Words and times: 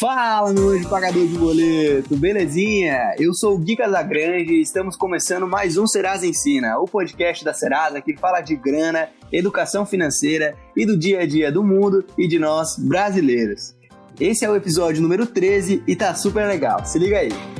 Fala, 0.00 0.50
meu 0.54 0.70
anjo 0.70 0.88
pagador 0.88 1.26
de 1.26 1.36
boleto, 1.36 2.16
belezinha? 2.16 3.14
Eu 3.18 3.34
sou 3.34 3.54
o 3.54 3.58
Gui 3.58 3.76
Casagrande 3.76 4.54
e 4.54 4.62
estamos 4.62 4.96
começando 4.96 5.46
mais 5.46 5.76
um 5.76 5.86
Serasa 5.86 6.26
Ensina, 6.26 6.78
o 6.78 6.86
podcast 6.86 7.44
da 7.44 7.52
Serasa 7.52 8.00
que 8.00 8.16
fala 8.16 8.40
de 8.40 8.56
grana, 8.56 9.10
educação 9.30 9.84
financeira 9.84 10.56
e 10.74 10.86
do 10.86 10.96
dia 10.96 11.20
a 11.20 11.26
dia 11.26 11.52
do 11.52 11.62
mundo 11.62 12.02
e 12.16 12.26
de 12.26 12.38
nós 12.38 12.78
brasileiros. 12.78 13.74
Esse 14.18 14.42
é 14.42 14.48
o 14.48 14.56
episódio 14.56 15.02
número 15.02 15.26
13 15.26 15.82
e 15.86 15.94
tá 15.94 16.14
super 16.14 16.46
legal, 16.46 16.82
se 16.86 16.98
liga 16.98 17.18
aí. 17.18 17.59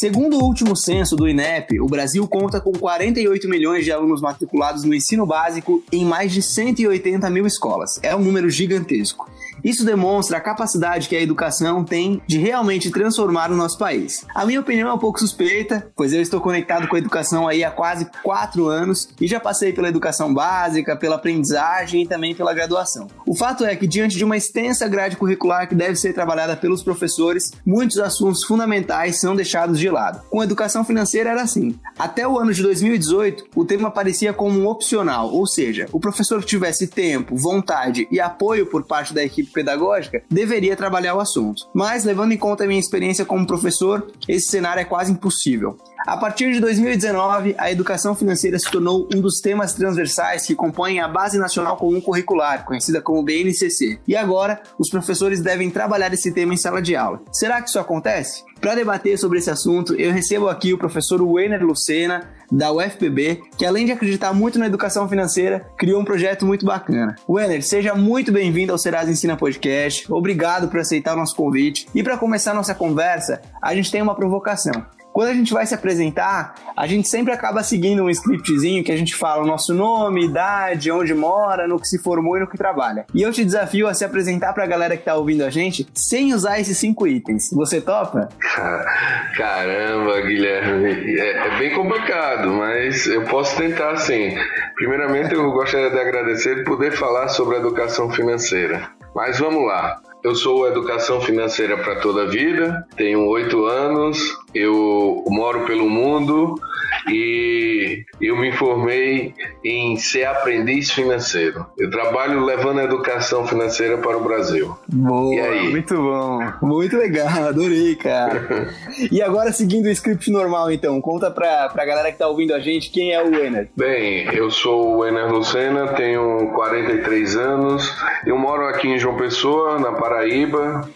Segundo 0.00 0.38
o 0.38 0.44
último 0.44 0.74
censo 0.74 1.14
do 1.14 1.28
INEP, 1.28 1.78
o 1.78 1.84
Brasil 1.84 2.26
conta 2.26 2.58
com 2.58 2.72
48 2.72 3.46
milhões 3.46 3.84
de 3.84 3.92
alunos 3.92 4.22
matriculados 4.22 4.82
no 4.82 4.94
ensino 4.94 5.26
básico 5.26 5.84
em 5.92 6.06
mais 6.06 6.32
de 6.32 6.40
180 6.40 7.28
mil 7.28 7.46
escolas. 7.46 8.00
É 8.02 8.16
um 8.16 8.20
número 8.20 8.48
gigantesco. 8.48 9.30
Isso 9.62 9.84
demonstra 9.84 10.38
a 10.38 10.40
capacidade 10.40 11.08
que 11.08 11.16
a 11.16 11.20
educação 11.20 11.84
tem 11.84 12.22
de 12.26 12.38
realmente 12.38 12.90
transformar 12.90 13.50
o 13.50 13.56
nosso 13.56 13.78
país. 13.78 14.24
A 14.34 14.44
minha 14.46 14.60
opinião 14.60 14.88
é 14.88 14.92
um 14.92 14.98
pouco 14.98 15.18
suspeita, 15.18 15.90
pois 15.94 16.12
eu 16.12 16.20
estou 16.20 16.40
conectado 16.40 16.88
com 16.88 16.96
a 16.96 16.98
educação 16.98 17.46
aí 17.46 17.62
há 17.62 17.70
quase 17.70 18.06
quatro 18.22 18.66
anos 18.66 19.08
e 19.20 19.26
já 19.26 19.40
passei 19.40 19.72
pela 19.72 19.88
educação 19.88 20.32
básica, 20.32 20.96
pela 20.96 21.16
aprendizagem 21.16 22.02
e 22.02 22.06
também 22.06 22.34
pela 22.34 22.54
graduação. 22.54 23.08
O 23.26 23.34
fato 23.34 23.64
é 23.64 23.76
que, 23.76 23.86
diante 23.86 24.16
de 24.16 24.24
uma 24.24 24.36
extensa 24.36 24.88
grade 24.88 25.16
curricular 25.16 25.68
que 25.68 25.74
deve 25.74 25.96
ser 25.96 26.12
trabalhada 26.12 26.56
pelos 26.56 26.82
professores, 26.82 27.52
muitos 27.64 27.98
assuntos 27.98 28.44
fundamentais 28.44 29.20
são 29.20 29.36
deixados 29.36 29.78
de 29.78 29.88
lado. 29.88 30.22
Com 30.30 30.40
a 30.40 30.44
educação 30.44 30.84
financeira 30.84 31.30
era 31.30 31.42
assim. 31.42 31.78
Até 31.98 32.26
o 32.26 32.38
ano 32.38 32.52
de 32.52 32.62
2018, 32.62 33.44
o 33.54 33.64
tema 33.64 33.88
aparecia 33.88 34.32
como 34.32 34.58
um 34.58 34.66
opcional, 34.66 35.32
ou 35.32 35.46
seja, 35.46 35.86
o 35.92 36.00
professor 36.00 36.40
que 36.40 36.46
tivesse 36.46 36.86
tempo, 36.86 37.36
vontade 37.36 38.08
e 38.10 38.20
apoio 38.20 38.66
por 38.66 38.84
parte 38.84 39.12
da 39.12 39.22
equipe 39.22 39.49
pedagógica 39.50 40.22
deveria 40.30 40.76
trabalhar 40.76 41.14
o 41.14 41.20
assunto. 41.20 41.68
Mas, 41.74 42.04
levando 42.04 42.32
em 42.32 42.38
conta 42.38 42.64
a 42.64 42.66
minha 42.66 42.80
experiência 42.80 43.24
como 43.24 43.46
professor, 43.46 44.10
esse 44.28 44.48
cenário 44.48 44.80
é 44.80 44.84
quase 44.84 45.12
impossível. 45.12 45.76
A 46.06 46.16
partir 46.16 46.50
de 46.52 46.60
2019, 46.60 47.54
a 47.58 47.70
educação 47.70 48.14
financeira 48.14 48.58
se 48.58 48.70
tornou 48.70 49.06
um 49.14 49.20
dos 49.20 49.40
temas 49.40 49.74
transversais 49.74 50.46
que 50.46 50.54
compõem 50.54 50.98
a 50.98 51.06
Base 51.06 51.38
Nacional 51.38 51.76
Comum 51.76 52.00
Curricular, 52.00 52.64
conhecida 52.64 53.02
como 53.02 53.22
BNCC. 53.22 54.00
E 54.08 54.16
agora, 54.16 54.62
os 54.78 54.88
professores 54.88 55.40
devem 55.42 55.70
trabalhar 55.70 56.12
esse 56.12 56.32
tema 56.32 56.54
em 56.54 56.56
sala 56.56 56.80
de 56.80 56.96
aula. 56.96 57.20
Será 57.30 57.60
que 57.60 57.68
isso 57.68 57.78
acontece? 57.78 58.42
Para 58.60 58.74
debater 58.74 59.18
sobre 59.18 59.38
esse 59.38 59.50
assunto, 59.50 59.94
eu 59.94 60.12
recebo 60.12 60.48
aqui 60.48 60.72
o 60.72 60.78
professor 60.78 61.22
Weiner 61.22 61.64
Lucena, 61.64 62.28
da 62.50 62.72
UFPB, 62.72 63.42
que 63.56 63.64
além 63.64 63.86
de 63.86 63.92
acreditar 63.92 64.32
muito 64.32 64.58
na 64.58 64.66
educação 64.66 65.08
financeira, 65.08 65.66
criou 65.76 66.00
um 66.00 66.04
projeto 66.04 66.44
muito 66.44 66.66
bacana. 66.66 67.16
Weiner, 67.28 67.62
seja 67.62 67.94
muito 67.94 68.32
bem-vindo 68.32 68.72
ao 68.72 68.78
Serasa 68.78 69.10
Ensina 69.10 69.36
Podcast. 69.36 70.10
Obrigado 70.12 70.68
por 70.68 70.80
aceitar 70.80 71.14
o 71.14 71.18
nosso 71.18 71.36
convite. 71.36 71.86
E 71.94 72.02
para 72.02 72.18
começar 72.18 72.54
nossa 72.54 72.74
conversa, 72.74 73.40
a 73.62 73.74
gente 73.74 73.90
tem 73.90 74.02
uma 74.02 74.14
provocação. 74.14 74.99
Quando 75.12 75.28
a 75.28 75.34
gente 75.34 75.52
vai 75.52 75.66
se 75.66 75.74
apresentar, 75.74 76.54
a 76.76 76.86
gente 76.86 77.08
sempre 77.08 77.32
acaba 77.32 77.62
seguindo 77.62 78.02
um 78.02 78.10
scriptzinho 78.10 78.82
que 78.84 78.92
a 78.92 78.96
gente 78.96 79.14
fala 79.14 79.42
o 79.42 79.46
nosso 79.46 79.74
nome, 79.74 80.24
idade, 80.24 80.90
onde 80.90 81.14
mora, 81.14 81.68
no 81.68 81.78
que 81.78 81.86
se 81.86 81.98
formou 82.02 82.36
e 82.36 82.40
no 82.40 82.46
que 82.46 82.56
trabalha. 82.56 83.06
E 83.14 83.22
eu 83.22 83.32
te 83.32 83.44
desafio 83.44 83.86
a 83.86 83.94
se 83.94 84.04
apresentar 84.04 84.52
pra 84.52 84.66
galera 84.66 84.96
que 84.96 85.04
tá 85.04 85.14
ouvindo 85.14 85.44
a 85.44 85.50
gente 85.50 85.86
sem 85.94 86.32
usar 86.34 86.60
esses 86.60 86.78
cinco 86.78 87.06
itens. 87.06 87.50
Você 87.52 87.80
topa? 87.80 88.28
Caramba, 89.36 90.20
Guilherme. 90.22 91.18
É, 91.18 91.46
é 91.46 91.58
bem 91.58 91.74
complicado, 91.74 92.50
mas 92.50 93.06
eu 93.06 93.24
posso 93.24 93.56
tentar 93.56 93.96
sim. 93.96 94.34
Primeiramente, 94.76 95.34
eu 95.34 95.50
gostaria 95.52 95.90
de 95.90 95.98
agradecer 95.98 96.64
por 96.64 96.80
poder 96.80 96.92
falar 96.92 97.28
sobre 97.28 97.56
educação 97.56 98.10
financeira. 98.10 98.90
Mas 99.14 99.38
vamos 99.38 99.66
lá. 99.66 100.00
Eu 100.22 100.34
sou 100.34 100.68
Educação 100.68 101.18
Financeira 101.20 101.78
para 101.78 101.96
Toda 101.96 102.24
a 102.24 102.26
Vida, 102.26 102.86
tenho 102.94 103.26
oito 103.26 103.64
anos, 103.64 104.18
eu 104.54 105.24
moro 105.28 105.64
pelo 105.64 105.88
mundo 105.88 106.60
e 107.08 108.04
eu 108.20 108.36
me 108.36 108.52
formei 108.52 109.34
em 109.64 109.96
ser 109.96 110.24
aprendiz 110.24 110.90
financeiro. 110.90 111.66
Eu 111.78 111.90
trabalho 111.90 112.44
levando 112.44 112.80
a 112.80 112.84
educação 112.84 113.46
financeira 113.46 113.96
para 113.98 114.16
o 114.16 114.22
Brasil. 114.22 114.76
Boa, 114.88 115.34
e 115.34 115.40
aí? 115.40 115.70
muito 115.70 115.94
bom. 115.94 116.40
Muito 116.60 116.96
legal, 116.96 117.48
adorei, 117.48 117.94
cara. 117.96 118.68
e 119.10 119.22
agora, 119.22 119.52
seguindo 119.52 119.86
o 119.86 119.90
script 119.90 120.30
normal, 120.30 120.70
então, 120.70 121.00
conta 121.00 121.30
para 121.30 121.72
a 121.74 121.84
galera 121.84 122.08
que 122.08 122.14
está 122.14 122.28
ouvindo 122.28 122.54
a 122.54 122.60
gente 122.60 122.90
quem 122.90 123.12
é 123.12 123.22
o 123.22 123.34
Ener. 123.34 123.70
Bem, 123.74 124.28
eu 124.34 124.50
sou 124.50 124.98
o 124.98 125.06
Ener 125.06 125.32
Lucena, 125.32 125.88
tenho 125.94 126.52
43 126.54 127.36
anos, 127.36 127.94
eu 128.26 128.36
moro 128.36 128.66
aqui 128.66 128.88
em 128.88 128.98
João 128.98 129.16
Pessoa, 129.16 129.78
na 129.78 129.92
Paraíba, 129.92 130.09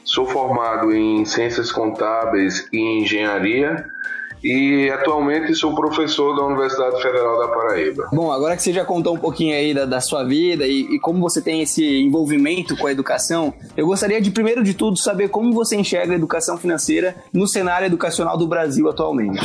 sou 0.04 0.26
formado 0.26 0.94
em 0.94 1.25
Ciências 1.25 1.70
Contábeis 1.70 2.69
e 2.72 2.78
Engenharia 3.00 3.86
e 4.44 4.91
atualmente 4.91 5.54
sou 5.54 5.75
professor 5.75 6.36
da 6.36 6.44
Universidade 6.44 7.00
Federal 7.00 7.38
da 7.38 7.48
Paraíba. 7.48 8.08
Bom, 8.12 8.30
agora 8.30 8.54
que 8.54 8.62
você 8.62 8.75
já 8.75 8.84
contou 8.84 9.14
um 9.14 9.19
pouquinho 9.19 9.56
aí 9.56 9.72
da, 9.72 9.86
da 9.86 10.00
sua 10.00 10.22
vida 10.22 10.66
e, 10.66 10.97
e, 10.97 11.00
como 11.00 11.19
você 11.19 11.41
tem 11.41 11.62
esse 11.62 12.02
envolvimento 12.02 12.76
com 12.76 12.86
a 12.86 12.92
educação, 12.92 13.54
eu 13.75 13.86
gostaria 13.86 14.20
de, 14.20 14.30
primeiro 14.30 14.62
de 14.62 14.75
tudo, 14.75 14.98
saber 14.98 15.28
como 15.28 15.54
você 15.54 15.76
enxerga 15.76 16.12
a 16.12 16.16
educação 16.16 16.58
financeira 16.58 17.16
no 17.32 17.48
cenário 17.48 17.86
educacional 17.86 18.36
do 18.36 18.46
Brasil 18.46 18.86
atualmente. 18.88 19.41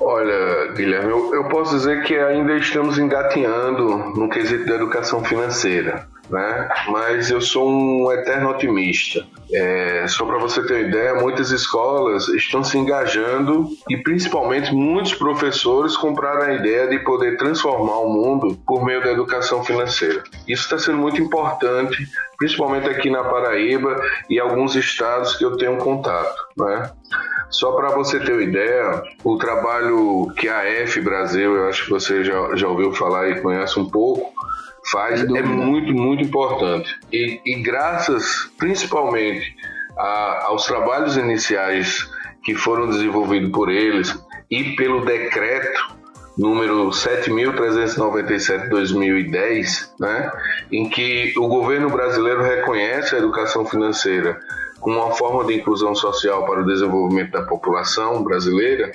Olha, 0.00 0.72
Guilherme, 0.74 1.10
eu, 1.10 1.34
eu 1.34 1.48
posso 1.48 1.74
dizer 1.74 2.04
que 2.04 2.14
ainda 2.14 2.56
estamos 2.56 2.98
engatinhando 2.98 3.98
no 4.14 4.28
quesito 4.28 4.64
da 4.66 4.76
educação 4.76 5.24
financeira 5.24 6.06
né? 6.30 6.68
Mas 6.88 7.30
eu 7.30 7.40
sou 7.40 7.68
um 7.68 8.10
eterno 8.12 8.50
otimista. 8.50 9.24
É, 9.52 10.06
só 10.08 10.24
para 10.24 10.38
você 10.38 10.60
ter 10.66 10.74
uma 10.74 10.88
ideia, 10.88 11.14
muitas 11.14 11.50
escolas 11.50 12.28
estão 12.28 12.64
se 12.64 12.76
engajando 12.76 13.68
e 13.88 13.96
principalmente 13.96 14.74
muitos 14.74 15.14
professores 15.14 15.96
compraram 15.96 16.42
a 16.42 16.54
ideia 16.54 16.88
de 16.88 16.98
poder 17.00 17.36
transformar 17.36 17.98
o 18.00 18.08
mundo 18.08 18.58
por 18.66 18.84
meio 18.84 19.02
da 19.02 19.12
educação 19.12 19.62
financeira. 19.62 20.24
Isso 20.48 20.64
está 20.64 20.78
sendo 20.78 20.98
muito 20.98 21.20
importante, 21.22 22.08
principalmente 22.38 22.88
aqui 22.88 23.08
na 23.08 23.22
Paraíba 23.22 24.00
e 24.28 24.40
alguns 24.40 24.74
estados 24.74 25.36
que 25.36 25.44
eu 25.44 25.56
tenho 25.56 25.76
contato, 25.78 26.36
né? 26.56 26.90
Só 27.50 27.72
para 27.72 27.90
você 27.90 28.18
ter 28.20 28.32
uma 28.32 28.42
ideia, 28.42 29.02
o 29.22 29.36
trabalho 29.36 30.32
que 30.36 30.48
a 30.48 30.64
F 30.64 31.00
Brasil, 31.00 31.54
eu 31.54 31.68
acho 31.68 31.84
que 31.84 31.90
você 31.90 32.24
já, 32.24 32.56
já 32.56 32.68
ouviu 32.68 32.92
falar 32.92 33.28
e 33.30 33.40
conhece 33.40 33.78
um 33.78 33.88
pouco, 33.88 34.32
faz 34.90 35.22
é 35.22 35.42
muito, 35.42 35.92
muito 35.92 36.24
importante. 36.24 36.92
E, 37.12 37.40
e 37.44 37.62
graças 37.62 38.50
principalmente 38.58 39.54
a, 39.96 40.46
aos 40.46 40.66
trabalhos 40.66 41.16
iniciais 41.16 42.10
que 42.44 42.54
foram 42.54 42.88
desenvolvidos 42.88 43.50
por 43.50 43.70
eles 43.70 44.16
e 44.50 44.74
pelo 44.76 45.04
decreto 45.04 45.96
número 46.38 46.90
7.397-2010, 46.90 49.90
né, 49.98 50.30
em 50.70 50.88
que 50.88 51.34
o 51.38 51.48
governo 51.48 51.88
brasileiro 51.88 52.42
reconhece 52.42 53.14
a 53.14 53.18
educação 53.18 53.64
financeira 53.64 54.38
como 54.86 55.00
uma 55.00 55.10
forma 55.16 55.42
de 55.42 55.52
inclusão 55.52 55.96
social 55.96 56.46
para 56.46 56.60
o 56.60 56.64
desenvolvimento 56.64 57.32
da 57.32 57.42
população 57.42 58.22
brasileira, 58.22 58.92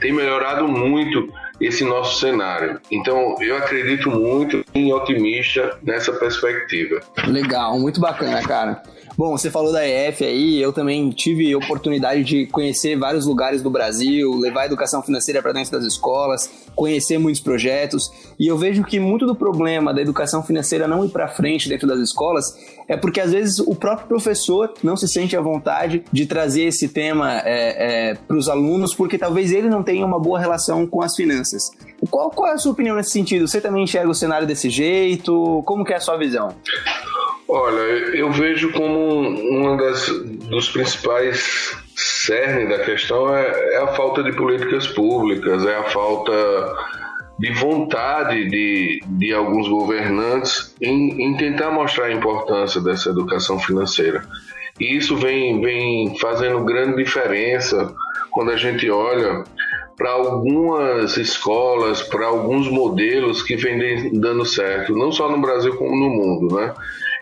tem 0.00 0.12
melhorado 0.12 0.66
muito 0.66 1.32
esse 1.60 1.84
nosso 1.84 2.18
cenário. 2.18 2.80
Então, 2.90 3.36
eu 3.40 3.56
acredito 3.56 4.10
muito 4.10 4.64
em 4.74 4.92
otimista 4.92 5.78
nessa 5.80 6.12
perspectiva. 6.12 6.98
Legal, 7.28 7.78
muito 7.78 8.00
bacana, 8.00 8.42
cara. 8.42 8.82
Bom, 9.18 9.36
você 9.36 9.50
falou 9.50 9.72
da 9.72 9.84
EF 9.84 10.24
aí, 10.24 10.62
eu 10.62 10.72
também 10.72 11.10
tive 11.10 11.52
oportunidade 11.56 12.22
de 12.22 12.46
conhecer 12.46 12.96
vários 12.96 13.26
lugares 13.26 13.60
do 13.60 13.68
Brasil, 13.68 14.32
levar 14.36 14.66
educação 14.66 15.02
financeira 15.02 15.42
para 15.42 15.50
dentro 15.50 15.72
das 15.72 15.82
escolas, 15.82 16.48
conhecer 16.76 17.18
muitos 17.18 17.40
projetos, 17.40 18.12
e 18.38 18.46
eu 18.46 18.56
vejo 18.56 18.84
que 18.84 19.00
muito 19.00 19.26
do 19.26 19.34
problema 19.34 19.92
da 19.92 20.00
educação 20.00 20.40
financeira 20.40 20.86
não 20.86 21.04
ir 21.04 21.08
para 21.08 21.26
frente 21.26 21.68
dentro 21.68 21.88
das 21.88 21.98
escolas 21.98 22.56
é 22.86 22.96
porque 22.96 23.20
às 23.20 23.32
vezes 23.32 23.58
o 23.58 23.74
próprio 23.74 24.06
professor 24.06 24.72
não 24.84 24.96
se 24.96 25.08
sente 25.08 25.36
à 25.36 25.40
vontade 25.40 26.04
de 26.12 26.24
trazer 26.24 26.62
esse 26.62 26.88
tema 26.88 27.40
é, 27.40 28.10
é, 28.10 28.14
para 28.14 28.36
os 28.36 28.48
alunos, 28.48 28.94
porque 28.94 29.18
talvez 29.18 29.50
ele 29.50 29.68
não 29.68 29.82
tenha 29.82 30.06
uma 30.06 30.20
boa 30.20 30.38
relação 30.38 30.86
com 30.86 31.02
as 31.02 31.16
finanças. 31.16 31.72
Qual, 32.08 32.30
qual 32.30 32.50
é 32.50 32.54
a 32.54 32.58
sua 32.58 32.70
opinião 32.70 32.94
nesse 32.94 33.10
sentido? 33.10 33.48
Você 33.48 33.60
também 33.60 33.82
enxerga 33.82 34.08
o 34.08 34.14
cenário 34.14 34.46
desse 34.46 34.70
jeito? 34.70 35.60
Como 35.66 35.84
que 35.84 35.92
é 35.92 35.96
a 35.96 36.00
sua 36.00 36.16
visão? 36.16 36.54
Olha, 37.48 37.80
eu 38.14 38.30
vejo 38.30 38.70
como 38.72 39.76
das 39.78 40.06
dos 40.50 40.68
principais 40.68 41.74
cerne 41.96 42.68
da 42.68 42.78
questão 42.80 43.34
é, 43.34 43.74
é, 43.74 43.76
a 43.78 43.88
falta 43.88 44.22
de 44.22 44.32
políticas 44.32 44.86
públicas, 44.86 45.64
é 45.64 45.76
a 45.76 45.84
falta 45.84 46.32
de 47.38 47.50
vontade 47.52 48.48
de, 48.50 49.00
de 49.06 49.32
alguns 49.32 49.66
governantes 49.66 50.74
em, 50.80 51.22
em 51.22 51.36
tentar 51.38 51.70
mostrar 51.70 52.06
a 52.06 52.12
importância 52.12 52.82
dessa 52.82 53.10
educação 53.10 53.58
financeira. 53.58 54.24
E 54.78 54.96
isso 54.96 55.16
vem, 55.16 55.60
vem 55.60 56.18
fazendo 56.18 56.64
grande 56.64 57.02
diferença 57.02 57.94
quando 58.30 58.50
a 58.50 58.56
gente 58.56 58.90
olha 58.90 59.44
para 59.96 60.10
algumas 60.10 61.16
escolas, 61.16 62.02
para 62.02 62.26
alguns 62.26 62.68
modelos 62.68 63.42
que 63.42 63.56
vêm 63.56 64.20
dando 64.20 64.44
certo, 64.44 64.94
não 64.94 65.10
só 65.10 65.30
no 65.30 65.40
Brasil 65.40 65.74
como 65.76 65.96
no 65.96 66.10
mundo, 66.10 66.54
né? 66.54 66.74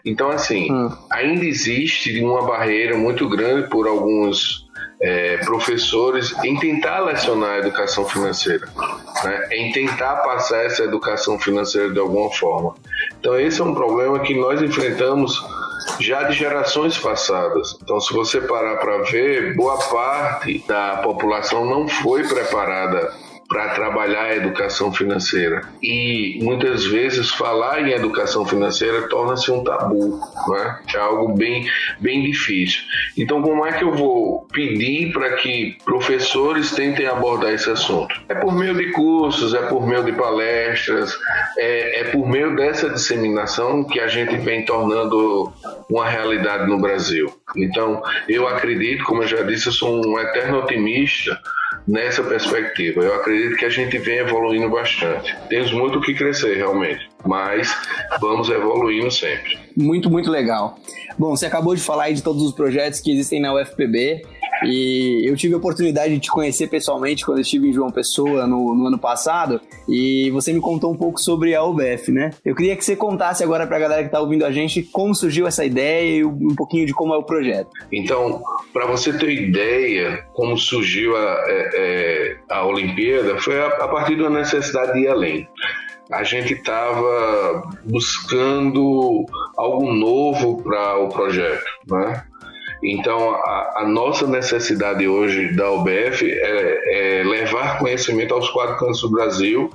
Então, 0.07 0.31
assim, 0.31 0.73
hum. 0.73 0.89
ainda 1.11 1.45
existe 1.45 2.23
uma 2.23 2.43
barreira 2.43 2.97
muito 2.97 3.29
grande 3.29 3.69
por 3.69 3.89
alguns 3.89 4.65
é, 5.03 5.39
professores 5.39 6.33
em 6.45 6.57
tentar 6.59 7.01
lecionar 7.01 7.51
a 7.51 7.59
educação 7.59 8.05
financeira, 8.05 8.69
né? 9.25 9.49
em 9.51 9.73
tentar 9.73 10.17
passar 10.19 10.65
essa 10.65 10.85
educação 10.85 11.39
financeira 11.39 11.91
de 11.91 11.99
alguma 11.99 12.31
forma. 12.31 12.75
Então, 13.19 13.39
esse 13.39 13.61
é 13.61 13.65
um 13.65 13.75
problema 13.75 14.21
que 14.21 14.35
nós 14.35 14.63
enfrentamos 14.63 15.45
já 15.99 16.23
de 16.23 16.35
gerações 16.35 16.97
passadas. 16.97 17.77
Então, 17.83 18.01
se 18.01 18.13
você 18.13 18.41
parar 18.41 18.77
para 18.77 18.99
ver, 18.99 19.55
boa 19.57 19.77
parte 19.77 20.65
da 20.67 20.99
população 20.99 21.65
não 21.65 21.89
foi 21.89 22.23
preparada 22.27 23.13
para 23.49 23.71
trabalhar 23.71 24.25
a 24.25 24.37
educação 24.37 24.93
financeira. 24.93 25.63
E 25.83 26.39
muitas 26.43 26.85
vezes 26.85 27.31
falar 27.31 27.81
em 27.81 27.93
educação 27.93 28.45
financeira 28.45 29.09
torna-se 29.09 29.51
um 29.51 29.63
tabu, 29.63 30.21
né? 30.49 30.79
é 30.95 30.99
algo 30.99 31.35
bem, 31.35 31.67
bem 32.01 32.23
difícil. 32.23 32.83
Então, 33.17 33.43
como 33.43 33.65
é 33.65 33.73
que 33.73 33.85
eu 33.85 33.93
vou 33.93 34.47
pedir 34.53 35.13
para 35.13 35.37
que 35.37 35.77
professores 35.85 36.73
tentem 36.73 37.07
abordar 37.07 37.53
esse 37.53 37.71
assunto? 37.71 38.15
É 38.29 38.35
por 38.35 38.53
meio 38.53 38.75
de 38.75 38.93
cursos, 38.93 39.55
é 39.55 39.63
por 39.63 39.87
meio 39.87 40.05
de 40.05 40.13
palestras, 40.13 41.17
é, 41.59 42.01
é 42.01 42.05
por 42.05 42.29
meio 42.29 42.55
dessa 42.57 42.91
disseminação 42.91 43.85
que 43.85 44.01
a 44.01 44.09
gente 44.09 44.37
vem 44.37 44.65
tornando 44.65 45.53
uma 45.89 46.09
realidade 46.09 46.69
no 46.69 46.79
Brasil. 46.79 47.33
Então, 47.55 48.03
eu 48.29 48.49
acredito, 48.49 49.05
como 49.05 49.23
eu 49.23 49.29
já 49.29 49.43
disse, 49.43 49.69
eu 49.69 49.73
sou 49.73 50.07
um 50.07 50.19
eterno 50.19 50.59
otimista 50.59 51.39
nessa 51.87 52.23
perspectiva. 52.23 53.03
Eu 53.03 53.15
acredito 53.15 53.57
que 53.57 53.65
a 53.65 53.69
gente 53.69 53.97
vem 53.99 54.19
evoluindo 54.19 54.69
bastante. 54.69 55.35
Temos 55.49 55.73
muito 55.73 55.99
o 55.99 56.03
que 56.03 56.15
crescer, 56.15 56.57
realmente, 56.57 57.09
mas 57.25 57.75
vamos 58.21 58.49
evoluindo 58.49 59.11
sempre. 59.11 59.59
Muito, 59.77 60.11
muito 60.11 60.31
legal. 60.31 60.79
Bom, 61.19 61.37
você 61.37 61.47
acabou 61.47 61.75
de 61.75 61.81
falar 61.81 62.05
aí 62.05 62.15
de 62.15 62.23
todos 62.23 62.43
os 62.43 62.53
projetos 62.53 63.01
que 63.01 63.11
existem 63.13 63.41
na 63.41 63.55
UFPB. 63.55 64.23
E 64.65 65.29
eu 65.29 65.37
tive 65.37 65.55
a 65.55 65.59
oportunidade 65.59 66.15
de 66.15 66.21
te 66.21 66.31
conhecer 66.31 66.69
pessoalmente 66.69 67.25
quando 67.25 67.41
estive 67.41 67.69
em 67.69 67.73
João 67.73 67.91
Pessoa 67.91 68.47
no, 68.47 68.75
no, 68.75 68.87
ano 68.87 68.99
passado 68.99 69.61
e 69.89 70.31
você 70.31 70.53
me 70.53 70.61
contou 70.61 70.93
um 70.93 70.97
pouco 70.97 71.21
sobre 71.21 71.55
a 71.55 71.63
UBF, 71.63 72.11
né? 72.11 72.31
Eu 72.45 72.55
queria 72.55 72.77
que 72.77 72.85
você 72.85 72.97
contasse 72.97 73.45
agora 73.45 73.67
para 73.67 73.77
a 73.77 73.81
galera 73.81 74.03
que 74.03 74.09
está 74.09 74.21
ouvindo 74.21 74.45
a 74.45 74.51
gente 74.51 74.83
como 74.83 75.15
surgiu 75.15 75.47
essa 75.47 75.65
ideia 75.65 76.19
e 76.19 76.25
um 76.25 76.55
pouquinho 76.55 76.87
de 76.87 76.95
como 76.95 77.13
é 77.15 77.17
o 77.17 77.23
projeto. 77.23 77.71
Então, 77.93 78.43
para 78.73 78.87
você 78.87 79.13
ter 79.13 79.31
ideia 79.31 80.25
como 80.33 80.57
surgiu 80.57 81.17
a, 81.17 81.45
é, 81.47 81.71
é, 81.75 82.37
a 82.49 82.67
Olimpíada, 82.67 83.39
foi 83.39 83.61
a, 83.61 83.67
a 83.67 83.89
partir 83.89 84.17
da 84.17 84.31
necessidade 84.31 84.93
de 84.95 85.01
ir 85.01 85.09
além 85.09 85.49
a 86.11 86.23
gente 86.23 86.55
estava 86.55 87.69
buscando 87.85 89.27
algo 89.57 89.93
novo 89.93 90.63
para 90.63 90.99
o 90.99 91.09
projeto, 91.09 91.65
né? 91.89 92.25
Então, 92.83 93.35
a, 93.35 93.75
a, 93.79 93.89
nossa 93.89 94.27
necessidade 94.27 95.07
hoje 95.09 95.55
da 95.55 95.71
UBF 95.71 96.31
é, 96.31 97.21
é, 97.21 97.25
levar 97.25 97.79
conhecimento 97.79 98.35
aos 98.35 98.49
quatro 98.51 98.77
cantos 98.77 99.01
do 99.01 99.11
Brasil 99.11 99.71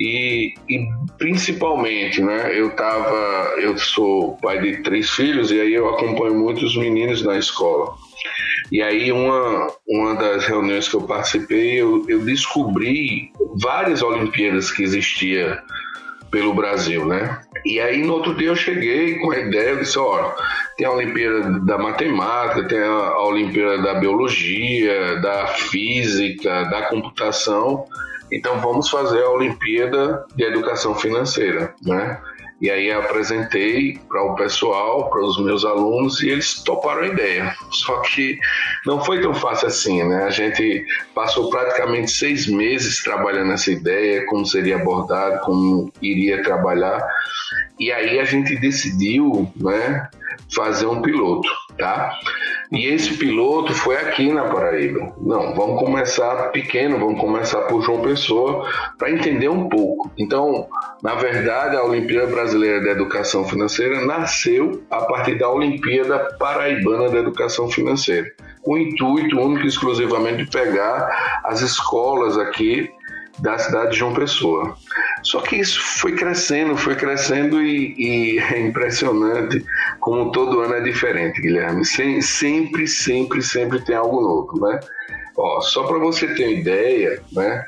e, 0.00 0.54
e, 0.68 0.86
principalmente, 1.18 2.20
né? 2.20 2.50
Eu 2.58 2.70
tava, 2.70 3.54
eu 3.58 3.76
sou 3.78 4.36
pai 4.38 4.60
de 4.60 4.82
três 4.82 5.10
filhos 5.10 5.50
e 5.50 5.60
aí 5.60 5.74
eu 5.74 5.88
acompanho 5.88 6.34
muitos 6.34 6.76
meninos 6.76 7.22
na 7.22 7.38
escola. 7.38 7.94
E 8.70 8.82
aí 8.82 9.12
uma, 9.12 9.68
uma 9.86 10.14
das 10.16 10.44
reuniões 10.44 10.88
que 10.88 10.96
eu 10.96 11.02
participei, 11.02 11.80
eu, 11.80 12.04
eu 12.08 12.20
descobri 12.20 13.30
várias 13.62 14.02
Olimpíadas 14.02 14.70
que 14.70 14.82
existia 14.82 15.62
pelo 16.30 16.54
Brasil, 16.54 17.06
né? 17.06 17.40
E 17.64 17.80
aí 17.80 18.02
no 18.02 18.14
outro 18.14 18.34
dia 18.34 18.48
eu 18.48 18.56
cheguei 18.56 19.18
com 19.18 19.30
a 19.32 19.38
ideia, 19.38 19.70
eu 19.70 19.80
disse, 19.80 19.98
ó, 19.98 20.32
tem 20.76 20.86
a 20.86 20.92
Olimpíada 20.92 21.60
da 21.60 21.78
Matemática, 21.78 22.68
tem 22.68 22.78
a 22.78 23.18
Olimpíada 23.20 23.82
da 23.82 23.94
Biologia, 23.94 25.16
da 25.16 25.46
Física, 25.48 26.64
da 26.64 26.82
Computação, 26.82 27.84
então 28.30 28.60
vamos 28.60 28.88
fazer 28.88 29.22
a 29.22 29.30
Olimpíada 29.30 30.24
de 30.34 30.44
Educação 30.44 30.94
Financeira, 30.94 31.74
né? 31.82 32.20
E 32.60 32.70
aí 32.70 32.90
apresentei 32.90 33.98
para 34.08 34.22
o 34.22 34.34
pessoal, 34.34 35.10
para 35.10 35.20
os 35.20 35.38
meus 35.38 35.64
alunos, 35.64 36.22
e 36.22 36.30
eles 36.30 36.62
toparam 36.62 37.02
a 37.02 37.08
ideia. 37.08 37.54
Só 37.70 38.00
que 38.00 38.38
não 38.86 39.04
foi 39.04 39.20
tão 39.20 39.34
fácil 39.34 39.68
assim, 39.68 40.02
né? 40.02 40.24
A 40.24 40.30
gente 40.30 40.86
passou 41.14 41.50
praticamente 41.50 42.10
seis 42.10 42.46
meses 42.46 43.02
trabalhando 43.02 43.52
essa 43.52 43.70
ideia, 43.70 44.24
como 44.26 44.46
seria 44.46 44.76
abordado, 44.76 45.40
como 45.40 45.92
iria 46.00 46.42
trabalhar. 46.42 47.06
E 47.78 47.92
aí 47.92 48.18
a 48.18 48.24
gente 48.24 48.56
decidiu, 48.56 49.52
né, 49.56 50.08
fazer 50.54 50.86
um 50.86 51.02
piloto, 51.02 51.48
tá? 51.76 52.18
E 52.72 52.86
esse 52.86 53.14
piloto 53.14 53.72
foi 53.72 53.96
aqui 53.96 54.32
na 54.32 54.44
Paraíba. 54.44 55.12
Não, 55.20 55.54
vamos 55.54 55.78
começar 55.78 56.50
pequeno, 56.50 56.98
vamos 56.98 57.20
começar 57.20 57.62
por 57.62 57.82
João 57.82 58.02
Pessoa 58.02 58.68
para 58.98 59.10
entender 59.10 59.48
um 59.48 59.68
pouco. 59.68 60.10
Então, 60.18 60.66
na 61.02 61.14
verdade, 61.14 61.76
a 61.76 61.84
Olimpíada 61.84 62.26
Brasileira 62.26 62.82
da 62.82 62.90
Educação 62.90 63.44
Financeira 63.44 64.04
nasceu 64.04 64.82
a 64.90 65.02
partir 65.02 65.38
da 65.38 65.48
Olimpíada 65.48 66.18
Paraibana 66.38 67.08
da 67.08 67.18
Educação 67.18 67.68
Financeira, 67.70 68.32
com 68.62 68.72
o 68.72 68.78
intuito 68.78 69.38
único 69.38 69.64
e 69.64 69.68
exclusivamente 69.68 70.44
de 70.44 70.50
pegar 70.50 71.40
as 71.44 71.60
escolas 71.60 72.36
aqui 72.36 72.90
da 73.38 73.58
cidade 73.58 73.92
de 73.92 73.98
João 73.98 74.14
Pessoa. 74.14 74.76
Só 75.22 75.40
que 75.40 75.56
isso 75.56 75.80
foi 75.80 76.12
crescendo, 76.12 76.76
foi 76.76 76.94
crescendo 76.94 77.60
e, 77.60 77.94
e 77.98 78.38
é 78.54 78.60
impressionante 78.60 79.64
como 80.06 80.30
todo 80.30 80.60
ano 80.60 80.74
é 80.74 80.80
diferente, 80.80 81.40
Guilherme. 81.40 81.84
Sem, 81.84 82.22
sempre, 82.22 82.86
sempre, 82.86 83.42
sempre 83.42 83.84
tem 83.84 83.96
algo 83.96 84.20
novo, 84.20 84.64
né? 84.64 84.78
Ó, 85.36 85.60
só 85.60 85.82
para 85.82 85.98
você 85.98 86.32
ter 86.32 86.44
uma 86.44 86.52
ideia, 86.52 87.20
né? 87.32 87.66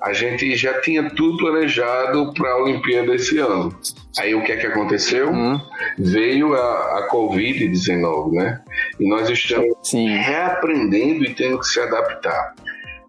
A 0.00 0.12
gente 0.12 0.54
já 0.54 0.80
tinha 0.82 1.10
tudo 1.10 1.38
planejado 1.38 2.32
para 2.32 2.48
a 2.48 2.62
Olimpíada 2.62 3.12
esse 3.16 3.38
ano. 3.38 3.76
Aí 4.20 4.36
o 4.36 4.44
que 4.44 4.52
é 4.52 4.56
que 4.56 4.68
aconteceu? 4.68 5.30
Uhum. 5.30 5.60
Veio 5.98 6.54
a, 6.54 7.00
a 7.00 7.08
Covid-19, 7.10 8.34
né? 8.34 8.60
E 9.00 9.08
nós 9.08 9.28
estamos 9.28 9.76
Sim. 9.82 10.06
reaprendendo 10.16 11.24
e 11.24 11.34
tendo 11.34 11.58
que 11.58 11.66
se 11.66 11.80
adaptar. 11.80 12.54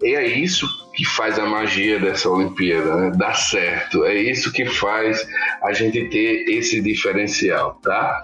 E 0.02 0.16
é 0.16 0.26
isso 0.26 0.68
que 0.96 1.06
faz 1.06 1.38
a 1.38 1.46
magia 1.46 2.00
dessa 2.00 2.28
Olimpíada, 2.28 2.96
né? 2.96 3.12
Dar 3.16 3.36
certo. 3.36 4.04
É 4.06 4.16
isso 4.16 4.52
que 4.52 4.66
faz 4.66 5.24
a 5.62 5.72
gente 5.72 6.10
ter 6.10 6.50
esse 6.50 6.82
diferencial, 6.82 7.80
tá? 7.84 8.20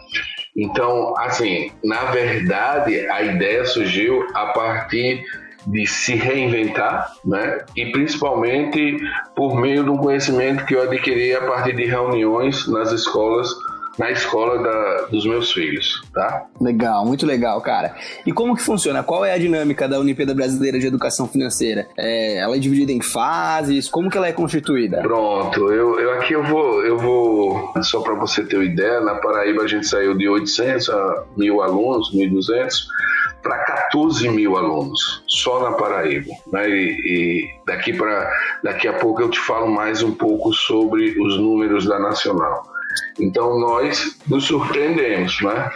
Então, 0.57 1.13
assim, 1.17 1.71
na 1.83 2.05
verdade, 2.05 3.07
a 3.09 3.21
ideia 3.21 3.63
surgiu 3.63 4.25
a 4.33 4.47
partir 4.47 5.23
de 5.67 5.85
se 5.85 6.15
reinventar, 6.15 7.13
né? 7.25 7.59
E 7.75 7.91
principalmente 7.91 8.97
por 9.35 9.59
meio 9.59 9.83
de 9.83 9.89
um 9.89 9.97
conhecimento 9.97 10.65
que 10.65 10.73
eu 10.73 10.81
adquiri 10.81 11.35
a 11.35 11.45
partir 11.45 11.75
de 11.75 11.85
reuniões 11.85 12.67
nas 12.67 12.91
escolas 12.91 13.49
na 13.97 14.11
escola 14.11 14.61
da, 14.61 15.07
dos 15.07 15.25
meus 15.25 15.51
filhos, 15.51 16.01
tá? 16.13 16.45
Legal, 16.61 17.05
muito 17.05 17.25
legal, 17.25 17.59
cara. 17.61 17.95
E 18.25 18.31
como 18.31 18.55
que 18.55 18.61
funciona? 18.61 19.03
Qual 19.03 19.25
é 19.25 19.33
a 19.33 19.37
dinâmica 19.37 19.87
da 19.87 19.99
Olimpíada 19.99 20.33
Brasileira 20.33 20.79
de 20.79 20.87
Educação 20.87 21.27
Financeira? 21.27 21.87
É, 21.97 22.37
ela 22.37 22.55
é 22.55 22.59
dividida 22.59 22.91
em 22.91 23.01
fases? 23.01 23.89
Como 23.89 24.09
que 24.09 24.17
ela 24.17 24.27
é 24.27 24.31
constituída? 24.31 25.01
Pronto, 25.01 25.71
eu, 25.71 25.99
eu 25.99 26.13
aqui 26.13 26.33
eu 26.33 26.43
vou, 26.43 26.83
eu 26.83 26.97
vou 26.97 27.73
só 27.81 28.01
para 28.01 28.13
você 28.13 28.43
ter 28.43 28.57
uma 28.57 28.65
ideia, 28.65 28.99
na 29.01 29.15
Paraíba 29.15 29.63
a 29.63 29.67
gente 29.67 29.87
saiu 29.87 30.15
de 30.15 30.27
800 30.27 30.89
a 30.89 31.23
1.000 31.37 31.63
alunos, 31.63 32.13
1.200 32.13 32.97
para 33.41 33.57
14 33.59 34.27
mil 34.29 34.57
alunos 34.57 35.23
só 35.27 35.61
na 35.61 35.71
Paraíba. 35.71 36.31
Né? 36.51 36.69
E, 36.69 36.83
e 37.05 37.49
daqui 37.65 37.93
para 37.93 38.29
daqui 38.63 38.87
a 38.87 38.93
pouco 38.93 39.21
eu 39.21 39.29
te 39.29 39.39
falo 39.39 39.67
mais 39.67 40.03
um 40.03 40.13
pouco 40.13 40.53
sobre 40.53 41.17
os 41.21 41.37
números 41.37 41.85
da 41.85 41.97
Nacional. 41.97 42.76
Então 43.19 43.59
nós 43.59 44.17
nos 44.27 44.45
surpreendemos, 44.45 45.41
né? 45.41 45.69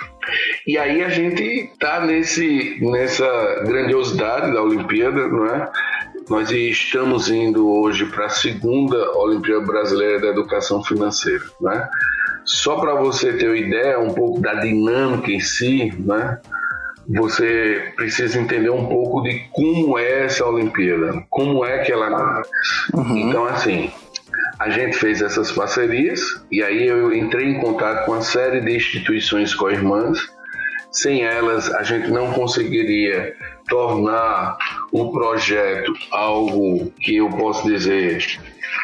E 0.67 0.77
aí 0.77 1.03
a 1.03 1.09
gente 1.09 1.41
está 1.41 2.05
nesse 2.05 2.77
nessa 2.81 3.63
grandiosidade 3.65 4.53
da 4.53 4.61
Olimpíada, 4.61 5.27
não 5.27 5.45
é? 5.47 5.71
Nós 6.29 6.51
estamos 6.51 7.29
indo 7.29 7.69
hoje 7.69 8.05
para 8.05 8.27
a 8.27 8.29
segunda 8.29 9.17
Olimpíada 9.17 9.65
Brasileira 9.65 10.19
da 10.19 10.27
Educação 10.27 10.83
Financeira, 10.83 11.43
né? 11.59 11.89
Só 12.45 12.77
para 12.77 12.95
você 12.95 13.33
ter 13.33 13.47
uma 13.47 13.57
ideia 13.57 13.99
um 13.99 14.13
pouco 14.13 14.39
da 14.39 14.55
dinâmica 14.55 15.31
em 15.31 15.39
si, 15.39 15.91
né? 15.99 16.39
Você 17.09 17.91
precisa 17.95 18.39
entender 18.39 18.69
um 18.69 18.85
pouco 18.85 19.21
de 19.23 19.39
como 19.51 19.97
é 19.97 20.25
essa 20.25 20.45
Olimpíada, 20.45 21.23
como 21.29 21.65
é 21.65 21.79
que 21.79 21.91
ela. 21.91 22.41
Uhum. 22.93 23.17
Então, 23.17 23.45
assim, 23.45 23.91
a 24.61 24.69
gente 24.69 24.95
fez 24.95 25.23
essas 25.23 25.51
parcerias 25.51 26.21
e 26.51 26.61
aí 26.61 26.85
eu 26.85 27.11
entrei 27.11 27.47
em 27.47 27.59
contato 27.59 28.05
com 28.05 28.11
uma 28.11 28.21
série 28.21 28.61
de 28.61 28.75
instituições 28.75 29.55
co-irmãs 29.55 30.19
Sem 30.91 31.23
elas, 31.23 31.73
a 31.73 31.81
gente 31.81 32.11
não 32.11 32.31
conseguiria 32.31 33.33
tornar 33.67 34.57
o 34.91 35.11
projeto 35.11 35.91
algo 36.11 36.91
que 36.99 37.15
eu 37.15 37.29
posso 37.29 37.65
dizer 37.65 38.23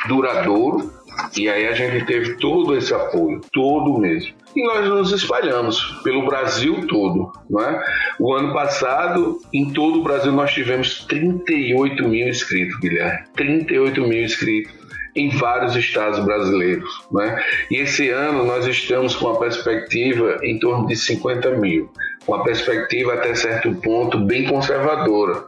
duradouro. 0.08 0.92
E 1.36 1.50
aí 1.50 1.68
a 1.68 1.74
gente 1.74 2.06
teve 2.06 2.36
todo 2.38 2.76
esse 2.76 2.94
apoio, 2.94 3.42
todo 3.52 4.00
mesmo. 4.00 4.34
E 4.56 4.64
nós 4.64 4.88
nos 4.88 5.12
espalhamos 5.12 5.82
pelo 6.04 6.26
Brasil 6.26 6.88
todo. 6.88 7.32
Não 7.50 7.62
é? 7.62 7.84
O 8.20 8.34
ano 8.34 8.54
passado, 8.54 9.40
em 9.52 9.72
todo 9.74 10.00
o 10.00 10.04
Brasil, 10.04 10.32
nós 10.32 10.54
tivemos 10.54 11.06
38 11.06 12.08
mil 12.08 12.28
inscritos, 12.28 12.80
Guilherme. 12.80 13.20
38 13.36 14.02
mil 14.02 14.24
inscritos 14.24 14.87
em 15.18 15.30
vários 15.30 15.76
estados 15.76 16.20
brasileiros. 16.24 16.90
Né? 17.12 17.44
E 17.72 17.78
esse 17.78 18.10
ano 18.10 18.46
nós 18.46 18.66
estamos 18.68 19.16
com 19.16 19.26
uma 19.26 19.40
perspectiva 19.40 20.38
em 20.44 20.60
torno 20.60 20.88
de 20.88 20.96
50 20.96 21.52
mil, 21.52 21.92
uma 22.28 22.44
perspectiva 22.44 23.16
até 23.16 23.34
certo 23.36 23.74
ponto 23.76 24.20
bem 24.20 24.46
conservadora. 24.46 25.44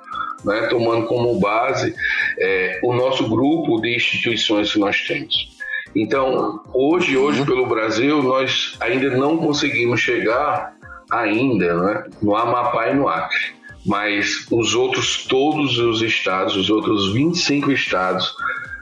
Né? 0.46 0.68
tomando 0.70 1.06
como 1.06 1.38
base 1.38 1.94
é, 2.40 2.80
o 2.82 2.94
nosso 2.94 3.28
grupo 3.28 3.82
de 3.82 3.94
instituições 3.94 4.72
que 4.72 4.80
nós 4.80 5.02
temos. 5.06 5.60
Então, 5.94 6.62
hoje, 6.74 7.18
hoje 7.18 7.46
pelo 7.46 7.66
Brasil, 7.66 8.24
nós 8.24 8.78
ainda 8.80 9.10
não 9.18 9.38
conseguimos 9.38 10.00
chegar 10.00 10.74
ainda 11.12 11.74
né, 11.74 12.04
no 12.22 12.38
Amapá 12.38 12.90
e 12.90 12.96
no 12.96 13.10
Acre. 13.10 13.60
Mas 13.86 14.46
os 14.52 14.76
outros, 14.76 15.26
todos 15.26 15.78
os 15.78 16.02
estados, 16.02 16.56
os 16.56 16.70
outros 16.70 17.14
25 17.14 17.72
estados, 17.72 18.34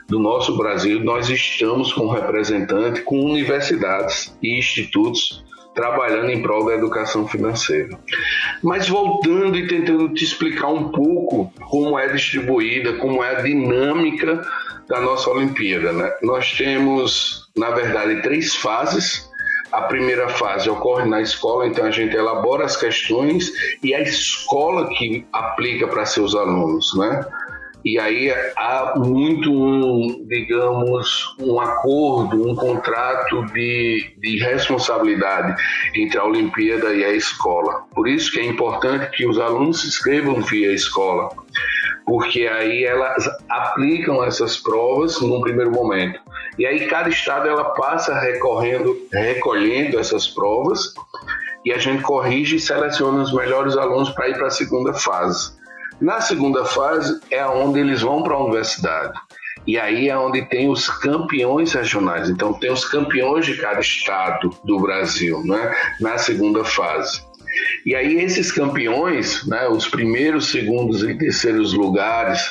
do 0.07 0.19
nosso 0.19 0.57
Brasil, 0.57 1.03
nós 1.03 1.29
estamos 1.29 1.91
com 1.91 2.07
representante, 2.07 3.01
com 3.01 3.19
universidades 3.19 4.35
e 4.41 4.57
institutos 4.57 5.43
trabalhando 5.77 6.31
em 6.31 6.41
prol 6.41 6.65
da 6.65 6.73
educação 6.73 7.27
financeira. 7.27 7.99
Mas 8.63 8.89
voltando 8.89 9.55
e 9.55 9.67
tentando 9.67 10.09
te 10.09 10.23
explicar 10.23 10.69
um 10.69 10.89
pouco 10.89 11.53
como 11.69 11.99
é 11.99 12.07
distribuída, 12.07 12.93
como 12.93 13.23
é 13.23 13.35
a 13.35 13.41
dinâmica 13.41 14.41
da 14.87 14.99
nossa 14.99 15.29
Olimpíada. 15.29 15.91
Né? 15.93 16.11
Nós 16.23 16.51
temos, 16.57 17.47
na 17.55 17.69
verdade, 17.69 18.23
três 18.23 18.55
fases. 18.55 19.29
A 19.71 19.81
primeira 19.81 20.29
fase 20.29 20.69
ocorre 20.69 21.05
na 21.05 21.21
escola, 21.21 21.67
então 21.67 21.85
a 21.85 21.91
gente 21.91 22.15
elabora 22.15 22.65
as 22.65 22.75
questões 22.75 23.51
e 23.83 23.93
a 23.93 24.01
escola 24.01 24.87
que 24.89 25.27
aplica 25.31 25.87
para 25.87 26.05
seus 26.05 26.33
alunos, 26.33 26.95
né? 26.97 27.25
E 27.87 27.97
aí 27.97 28.29
há 28.57 28.95
muito 28.97 29.49
um, 29.49 30.27
digamos, 30.27 31.33
um 31.39 31.57
acordo, 31.57 32.45
um 32.45 32.53
contrato 32.53 33.45
de, 33.53 34.13
de 34.17 34.39
responsabilidade 34.39 35.55
entre 35.95 36.19
a 36.19 36.25
Olimpíada 36.25 36.93
e 36.93 37.05
a 37.05 37.13
escola. 37.13 37.85
Por 37.95 38.09
isso 38.09 38.29
que 38.33 38.41
é 38.41 38.45
importante 38.45 39.09
que 39.15 39.25
os 39.25 39.39
alunos 39.39 39.79
se 39.79 39.87
inscrevam 39.87 40.41
via 40.41 40.73
escola, 40.73 41.29
porque 42.05 42.45
aí 42.45 42.83
elas 42.83 43.25
aplicam 43.47 44.21
essas 44.21 44.57
provas 44.57 45.21
num 45.21 45.39
primeiro 45.39 45.71
momento. 45.71 46.19
E 46.59 46.65
aí 46.65 46.87
cada 46.87 47.07
estado 47.07 47.47
ela 47.47 47.73
passa 47.73 48.19
recorrendo, 48.19 48.97
recolhendo 49.13 49.97
essas 49.97 50.27
provas 50.27 50.93
e 51.63 51.71
a 51.71 51.77
gente 51.77 52.03
corrige 52.03 52.57
e 52.57 52.59
seleciona 52.59 53.23
os 53.23 53.33
melhores 53.33 53.77
alunos 53.77 54.09
para 54.09 54.27
ir 54.27 54.33
para 54.33 54.47
a 54.47 54.51
segunda 54.51 54.93
fase. 54.93 55.56
Na 55.99 56.21
segunda 56.21 56.63
fase 56.65 57.19
é 57.31 57.45
onde 57.45 57.79
eles 57.79 58.01
vão 58.01 58.21
para 58.23 58.35
a 58.35 58.43
universidade. 58.43 59.13
E 59.65 59.77
aí 59.77 60.07
é 60.09 60.17
onde 60.17 60.43
tem 60.43 60.69
os 60.69 60.87
campeões 60.87 61.73
regionais. 61.73 62.29
Então 62.29 62.53
tem 62.53 62.71
os 62.71 62.85
campeões 62.85 63.45
de 63.45 63.57
cada 63.57 63.81
estado 63.81 64.49
do 64.63 64.79
Brasil, 64.79 65.43
né? 65.43 65.75
Na 65.99 66.17
segunda 66.17 66.63
fase. 66.63 67.21
E 67.85 67.95
aí 67.95 68.17
esses 68.17 68.51
campeões, 68.51 69.45
né, 69.47 69.67
os 69.67 69.87
primeiros, 69.87 70.51
segundos 70.51 71.03
e 71.03 71.17
terceiros 71.17 71.73
lugares 71.73 72.41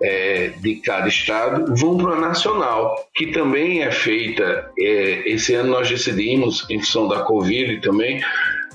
é, 0.00 0.52
de 0.60 0.76
cada 0.76 1.08
estado 1.08 1.74
vão 1.74 1.96
para 1.96 2.14
a 2.14 2.20
nacional, 2.20 2.94
que 3.14 3.28
também 3.28 3.82
é 3.82 3.90
feita. 3.90 4.70
É, 4.78 5.30
esse 5.30 5.54
ano 5.54 5.70
nós 5.70 5.88
decidimos, 5.88 6.66
em 6.70 6.78
função 6.78 7.08
da 7.08 7.22
Covid 7.22 7.80
também, 7.80 8.22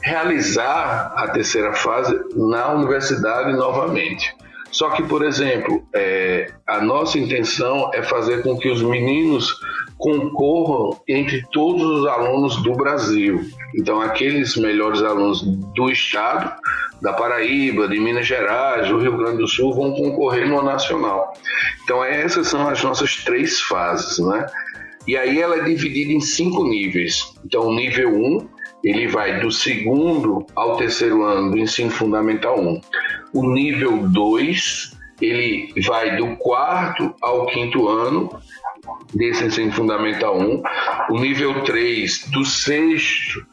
realizar 0.02 1.14
a 1.16 1.28
terceira 1.28 1.74
fase 1.74 2.18
na 2.36 2.72
universidade 2.74 3.54
novamente. 3.54 4.36
Só 4.72 4.92
que, 4.92 5.04
por 5.04 5.26
exemplo, 5.26 5.84
é, 5.94 6.52
a 6.68 6.80
nossa 6.82 7.18
intenção 7.18 7.90
é 7.94 8.04
fazer 8.04 8.44
com 8.44 8.58
que 8.58 8.70
os 8.70 8.82
meninos 8.82 9.56
concorram 9.98 11.00
entre 11.08 11.44
todos 11.52 11.84
os 11.84 12.08
alunos 12.08 12.62
do 12.64 12.74
Brasil. 12.74 13.42
Então, 13.76 14.00
aqueles 14.00 14.56
melhores 14.56 15.02
alunos 15.02 15.42
do 15.76 15.90
estado, 15.90 16.54
da 17.02 17.14
Paraíba, 17.14 17.88
de 17.88 18.00
Minas 18.00 18.28
Gerais, 18.28 18.88
do 18.88 19.00
Rio 19.00 19.18
Grande 19.18 19.40
do 19.40 19.48
Sul, 19.48 19.74
vão 19.74 19.92
concorrer 19.94 20.48
no 20.48 20.62
nacional. 20.62 21.34
Então, 21.84 22.04
essas 22.04 22.48
são 22.48 22.68
as 22.70 22.84
nossas 22.84 23.18
três 23.24 23.60
fases, 23.62 24.20
né? 24.20 24.46
E 25.08 25.18
aí 25.18 25.42
ela 25.42 25.58
é 25.58 25.64
dividida 25.64 26.12
em 26.12 26.22
cinco 26.22 26.64
níveis. 26.64 27.34
Então, 27.44 27.74
nível 27.74 28.14
1 28.14 28.38
um 28.38 28.50
ele 28.84 29.08
vai 29.08 29.40
do 29.40 29.52
segundo 29.52 30.46
ao 30.56 30.78
terceiro 30.78 31.24
ano 31.24 31.52
do 31.52 31.58
ensino 31.58 31.90
fundamental 31.90 32.60
1. 32.60 32.82
O 33.34 33.54
nível 33.54 34.08
2, 34.08 34.98
ele 35.22 35.74
vai 35.86 36.16
do 36.16 36.36
quarto 36.38 37.14
ao 37.22 37.46
quinto 37.48 37.88
ano 37.88 38.30
desse 39.14 39.46
ensino 39.46 39.72
fundamental 39.72 40.38
1. 40.38 40.62
O 41.10 41.20
nível 41.20 41.64
3, 41.64 42.30
do 42.32 42.46
sexto 42.46 43.46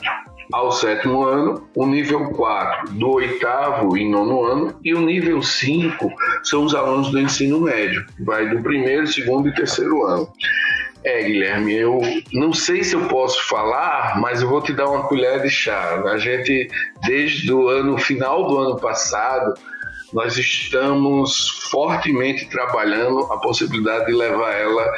ao 0.53 0.71
sétimo 0.71 1.25
ano, 1.25 1.69
o 1.75 1.87
nível 1.87 2.31
4 2.31 2.93
do 2.93 3.11
oitavo 3.15 3.97
e 3.97 4.09
nono 4.09 4.45
ano 4.45 4.79
e 4.85 4.95
o 4.95 5.01
nível 5.01 5.43
5 5.43 6.13
são 6.45 6.65
os 6.65 6.75
alunos 6.75 7.11
do 7.11 7.19
ensino 7.19 7.61
médio, 7.61 8.07
vai 8.21 8.49
do 8.49 8.63
primeiro, 8.63 9.07
segundo 9.07 9.49
e 9.49 9.55
terceiro 9.55 10.05
ano. 10.05 10.29
É, 11.05 11.23
Guilherme, 11.23 11.75
eu 11.75 12.01
não 12.33 12.53
sei 12.53 12.83
se 12.83 12.95
eu 12.95 13.07
posso 13.09 13.47
falar, 13.49 14.21
mas 14.21 14.43
eu 14.43 14.49
vou 14.49 14.61
te 14.61 14.73
dar 14.73 14.89
uma 14.89 15.05
colher 15.05 15.41
de 15.41 15.51
chá. 15.51 16.03
A 16.05 16.19
gente, 16.19 16.69
desde 17.07 17.53
o 17.53 17.69
ano 17.69 17.97
final 17.97 18.49
do 18.49 18.59
ano 18.59 18.77
passado, 18.77 19.55
nós 20.13 20.37
estamos 20.37 21.49
fortemente 21.71 22.49
trabalhando 22.49 23.21
a 23.33 23.39
possibilidade 23.39 24.07
de 24.07 24.13
levar 24.13 24.53
ela 24.53 24.93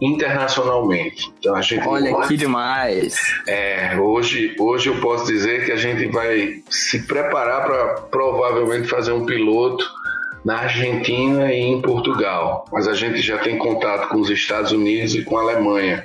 internacionalmente. 0.00 1.32
Então 1.38 1.54
a 1.54 1.62
gente 1.62 1.86
Olha 1.86 2.26
que 2.26 2.36
demais. 2.36 3.16
É, 3.46 3.96
hoje, 3.98 4.54
hoje 4.58 4.88
eu 4.90 5.00
posso 5.00 5.26
dizer 5.26 5.64
que 5.64 5.72
a 5.72 5.76
gente 5.76 6.06
vai 6.06 6.62
se 6.68 7.06
preparar 7.06 7.64
para 7.64 7.94
provavelmente 8.10 8.88
fazer 8.88 9.12
um 9.12 9.24
piloto 9.24 9.88
na 10.44 10.60
Argentina 10.60 11.52
e 11.52 11.60
em 11.60 11.80
Portugal, 11.80 12.66
mas 12.70 12.86
a 12.86 12.94
gente 12.94 13.20
já 13.20 13.38
tem 13.38 13.56
contato 13.56 14.08
com 14.08 14.20
os 14.20 14.28
Estados 14.28 14.72
Unidos 14.72 15.14
e 15.14 15.22
com 15.22 15.38
a 15.38 15.42
Alemanha. 15.42 16.04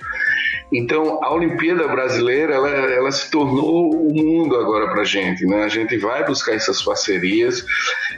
Então, 0.71 1.19
a 1.23 1.33
Olimpíada 1.33 1.87
Brasileira, 1.87 2.53
ela, 2.53 2.69
ela 2.69 3.11
se 3.11 3.29
tornou 3.31 3.91
o 3.91 4.13
mundo 4.13 4.55
agora 4.55 4.87
para 4.91 5.01
a 5.01 5.05
gente, 5.05 5.43
né? 5.45 5.63
A 5.63 5.67
gente 5.67 5.97
vai 5.97 6.23
buscar 6.25 6.53
essas 6.53 6.81
parcerias 6.81 7.65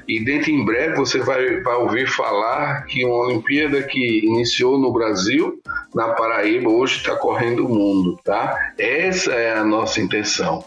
e 0.06 0.24
dentro 0.24 0.52
em 0.52 0.66
breve 0.66 0.96
você 0.96 1.20
vai, 1.20 1.62
vai 1.62 1.76
ouvir 1.76 2.08
falar 2.08 2.84
que 2.84 3.06
uma 3.06 3.26
Olimpíada 3.26 3.82
que 3.84 4.26
iniciou 4.26 4.78
no 4.78 4.92
Brasil, 4.92 5.62
na 5.96 6.10
Paraíba, 6.10 6.70
hoje 6.70 6.98
está 6.98 7.16
correndo 7.16 7.66
o 7.66 7.70
mundo, 7.70 8.20
tá? 8.24 8.74
Essa 8.78 9.32
é 9.32 9.58
a 9.58 9.64
nossa 9.64 10.02
intenção. 10.02 10.62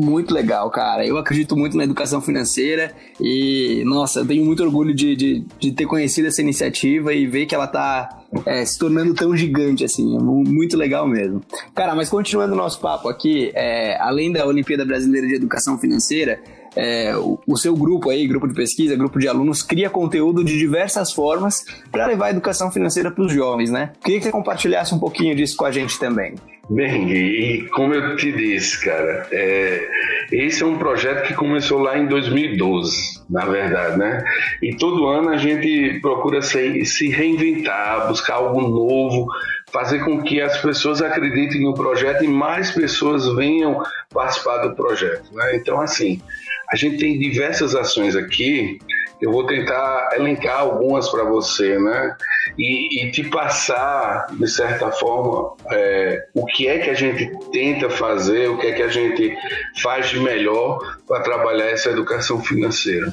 Muito 0.00 0.32
legal, 0.32 0.70
cara. 0.70 1.04
Eu 1.04 1.18
acredito 1.18 1.56
muito 1.56 1.76
na 1.76 1.82
educação 1.82 2.20
financeira 2.20 2.94
e, 3.20 3.82
nossa, 3.84 4.20
eu 4.20 4.26
tenho 4.26 4.44
muito 4.44 4.62
orgulho 4.62 4.94
de, 4.94 5.16
de, 5.16 5.44
de 5.58 5.72
ter 5.72 5.86
conhecido 5.86 6.28
essa 6.28 6.40
iniciativa 6.40 7.12
e 7.12 7.26
ver 7.26 7.46
que 7.46 7.54
ela 7.54 7.66
tá 7.66 8.22
é, 8.46 8.64
se 8.64 8.78
tornando 8.78 9.12
tão 9.12 9.36
gigante 9.36 9.84
assim. 9.84 10.16
É 10.16 10.20
muito 10.20 10.76
legal 10.76 11.04
mesmo. 11.04 11.42
Cara, 11.74 11.96
mas 11.96 12.08
continuando 12.08 12.52
o 12.54 12.56
nosso 12.56 12.78
papo 12.78 13.08
aqui, 13.08 13.50
é, 13.56 14.00
além 14.00 14.30
da 14.30 14.46
Olimpíada 14.46 14.84
Brasileira 14.84 15.26
de 15.26 15.34
Educação 15.34 15.76
Financeira, 15.76 16.40
é, 16.76 17.16
o, 17.16 17.36
o, 17.44 17.56
seu 17.56 17.74
grupo 17.74 18.08
aí, 18.08 18.24
grupo 18.28 18.46
de 18.46 18.54
pesquisa, 18.54 18.94
grupo 18.94 19.18
de 19.18 19.26
alunos, 19.26 19.64
cria 19.64 19.90
conteúdo 19.90 20.44
de 20.44 20.56
diversas 20.56 21.12
formas 21.12 21.64
para 21.90 22.06
levar 22.06 22.26
a 22.26 22.30
educação 22.30 22.70
financeira 22.70 23.10
para 23.10 23.24
os 23.24 23.32
jovens, 23.32 23.68
né? 23.68 23.90
Queria 24.00 24.20
que 24.20 24.26
você 24.26 24.30
compartilhasse 24.30 24.94
um 24.94 24.98
pouquinho 25.00 25.34
disso 25.34 25.56
com 25.56 25.64
a 25.64 25.72
gente 25.72 25.98
também. 25.98 26.36
Bem, 26.70 27.10
e 27.10 27.66
como 27.68 27.94
eu 27.94 28.14
te 28.16 28.30
disse, 28.30 28.84
cara, 28.84 29.26
é, 29.32 29.88
esse 30.30 30.62
é 30.62 30.66
um 30.66 30.76
projeto 30.76 31.26
que 31.26 31.32
começou 31.32 31.78
lá 31.78 31.98
em 31.98 32.06
2012, 32.06 33.22
na 33.30 33.46
verdade, 33.46 33.98
né? 33.98 34.22
E 34.62 34.76
todo 34.76 35.06
ano 35.06 35.30
a 35.30 35.38
gente 35.38 35.98
procura 36.02 36.42
se, 36.42 36.84
se 36.84 37.08
reinventar, 37.08 38.08
buscar 38.08 38.34
algo 38.34 38.60
novo, 38.60 39.26
fazer 39.72 40.04
com 40.04 40.22
que 40.22 40.42
as 40.42 40.60
pessoas 40.60 41.00
acreditem 41.00 41.62
no 41.62 41.72
projeto 41.72 42.22
e 42.22 42.28
mais 42.28 42.70
pessoas 42.70 43.26
venham 43.34 43.82
participar 44.12 44.58
do 44.58 44.76
projeto, 44.76 45.34
né? 45.34 45.56
Então, 45.56 45.80
assim, 45.80 46.20
a 46.70 46.76
gente 46.76 46.98
tem 46.98 47.18
diversas 47.18 47.74
ações 47.74 48.14
aqui 48.14 48.78
eu 49.20 49.32
vou 49.32 49.46
tentar 49.46 50.10
elencar 50.14 50.60
algumas 50.60 51.08
para 51.08 51.24
você, 51.24 51.78
né? 51.78 52.16
E, 52.56 53.04
e, 53.04 53.10
te 53.10 53.24
passar, 53.24 54.26
de 54.32 54.48
certa 54.48 54.90
forma, 54.90 55.54
é, 55.70 56.26
o 56.34 56.44
que 56.46 56.66
é 56.66 56.78
que 56.78 56.90
a 56.90 56.94
gente 56.94 57.30
tenta 57.52 57.90
fazer, 57.90 58.48
o 58.48 58.58
que 58.58 58.66
é 58.68 58.72
que 58.72 58.82
a 58.82 58.88
gente 58.88 59.36
faz 59.80 60.08
de 60.08 60.20
melhor 60.20 60.78
para 61.06 61.20
trabalhar 61.20 61.66
essa 61.66 61.90
educação 61.90 62.40
financeira. 62.40 63.12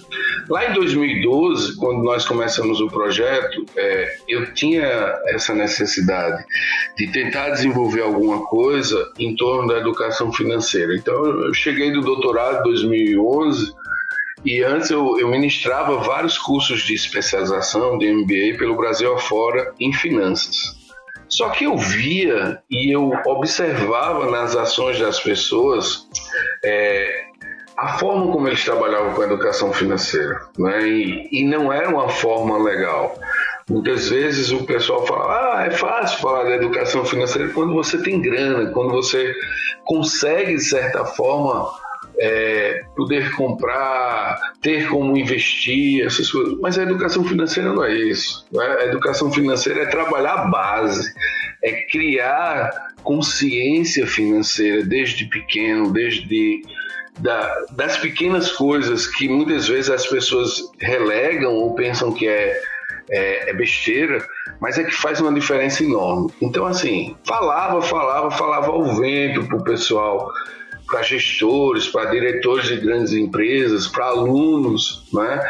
Lá 0.49 0.69
em 0.69 0.73
2012, 0.73 1.77
quando 1.77 2.03
nós 2.03 2.25
começamos 2.25 2.79
o 2.81 2.87
projeto, 2.87 3.65
é, 3.75 4.15
eu 4.27 4.53
tinha 4.53 4.85
essa 5.27 5.53
necessidade 5.53 6.43
de 6.97 7.07
tentar 7.11 7.49
desenvolver 7.49 8.01
alguma 8.01 8.45
coisa 8.45 9.11
em 9.17 9.35
torno 9.35 9.67
da 9.67 9.77
educação 9.77 10.31
financeira. 10.31 10.95
Então, 10.95 11.25
eu 11.25 11.53
cheguei 11.53 11.91
do 11.91 12.01
doutorado 12.01 12.59
em 12.59 12.63
2011 12.63 13.73
e 14.45 14.63
antes 14.63 14.91
eu, 14.91 15.19
eu 15.19 15.27
ministrava 15.27 15.97
vários 15.97 16.37
cursos 16.37 16.81
de 16.81 16.93
especialização, 16.93 17.97
de 17.97 18.11
MBA, 18.11 18.57
pelo 18.57 18.75
Brasil 18.75 19.13
afora 19.13 19.73
em 19.79 19.91
finanças. 19.91 20.85
Só 21.27 21.49
que 21.49 21.65
eu 21.65 21.75
via 21.75 22.61
e 22.69 22.95
eu 22.95 23.11
observava 23.25 24.29
nas 24.29 24.55
ações 24.55 24.99
das 24.99 25.19
pessoas 25.19 26.07
é, 26.63 27.25
a 27.77 27.97
forma 27.97 28.31
como 28.31 28.47
eles 28.47 28.63
trabalhavam 28.63 29.13
com 29.13 29.21
a 29.21 29.25
educação 29.25 29.73
financeira. 29.73 30.47
Né? 30.57 30.87
E, 30.87 31.29
e 31.31 31.43
não 31.43 31.73
era 31.73 31.89
uma 31.89 32.09
forma 32.09 32.57
legal. 32.57 33.17
Muitas 33.67 34.09
vezes 34.09 34.51
o 34.51 34.63
pessoal 34.63 35.05
fala, 35.07 35.57
ah, 35.57 35.65
é 35.65 35.71
fácil 35.71 36.19
falar 36.19 36.43
da 36.43 36.55
educação 36.55 37.03
financeira 37.03 37.49
quando 37.49 37.73
você 37.73 37.97
tem 37.97 38.21
grana, 38.21 38.69
quando 38.69 38.91
você 38.91 39.33
consegue, 39.83 40.55
de 40.55 40.63
certa 40.63 41.03
forma, 41.03 41.67
é, 42.19 42.83
poder 42.95 43.31
comprar, 43.35 44.53
ter 44.61 44.87
como 44.87 45.17
investir, 45.17 46.05
essas 46.05 46.31
coisas. 46.31 46.57
Mas 46.59 46.77
a 46.77 46.83
educação 46.83 47.23
financeira 47.23 47.73
não 47.73 47.83
é 47.83 47.93
isso. 47.93 48.45
Não 48.51 48.61
é? 48.61 48.83
A 48.83 48.85
educação 48.85 49.31
financeira 49.31 49.83
é 49.83 49.85
trabalhar 49.85 50.33
a 50.33 50.45
base, 50.45 51.13
é 51.63 51.71
criar 51.83 52.71
consciência 53.03 54.07
financeira 54.07 54.83
desde 54.83 55.25
pequeno, 55.25 55.91
desde 55.91 56.61
da, 57.19 57.65
das 57.71 57.97
pequenas 57.97 58.51
coisas 58.51 59.07
que 59.07 59.29
muitas 59.29 59.67
vezes 59.67 59.89
as 59.89 60.05
pessoas 60.07 60.61
relegam 60.79 61.53
ou 61.53 61.73
pensam 61.73 62.11
que 62.11 62.27
é, 62.27 62.59
é, 63.09 63.49
é 63.49 63.53
besteira, 63.53 64.25
mas 64.59 64.77
é 64.77 64.83
que 64.83 64.91
faz 64.91 65.21
uma 65.21 65.33
diferença 65.33 65.83
enorme. 65.83 66.31
Então, 66.41 66.65
assim, 66.65 67.15
falava, 67.25 67.81
falava, 67.81 68.31
falava 68.31 68.71
ao 68.71 68.95
vento 68.95 69.47
pro 69.47 69.63
pessoal 69.63 70.29
para 70.87 71.01
gestores, 71.01 71.87
para 71.87 72.11
diretores 72.11 72.67
de 72.67 72.77
grandes 72.77 73.13
empresas, 73.13 73.87
para 73.87 74.05
alunos, 74.05 75.03
né? 75.13 75.41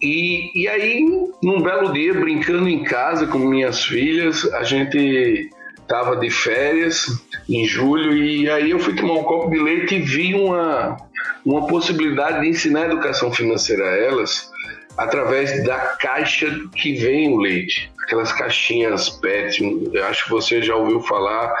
E, 0.00 0.50
e 0.54 0.68
aí, 0.68 1.00
num 1.42 1.62
belo 1.62 1.92
dia, 1.92 2.12
brincando 2.14 2.68
em 2.68 2.82
casa 2.84 3.26
com 3.26 3.38
minhas 3.38 3.84
filhas, 3.84 4.44
a 4.52 4.62
gente 4.62 5.50
estava 5.80 6.16
de 6.16 6.30
férias 6.30 7.06
em 7.48 7.66
julho 7.66 8.16
e 8.16 8.48
aí 8.48 8.70
eu 8.70 8.78
fui 8.78 8.94
tomar 8.94 9.14
um 9.14 9.22
copo 9.22 9.50
de 9.50 9.58
leite 9.58 9.96
e 9.96 10.00
vi 10.00 10.34
uma, 10.34 10.96
uma 11.44 11.66
possibilidade 11.66 12.40
de 12.40 12.48
ensinar 12.48 12.86
educação 12.86 13.32
financeira 13.32 13.84
a 13.84 13.96
elas 13.96 14.50
através 14.96 15.64
da 15.64 15.76
caixa 16.00 16.58
que 16.74 16.94
vem 16.94 17.32
o 17.32 17.38
leite, 17.38 17.90
aquelas 18.04 18.32
caixinhas 18.32 19.08
PET. 19.08 19.62
Eu 19.92 20.04
acho 20.06 20.24
que 20.24 20.30
você 20.30 20.62
já 20.62 20.76
ouviu 20.76 21.00
falar 21.00 21.52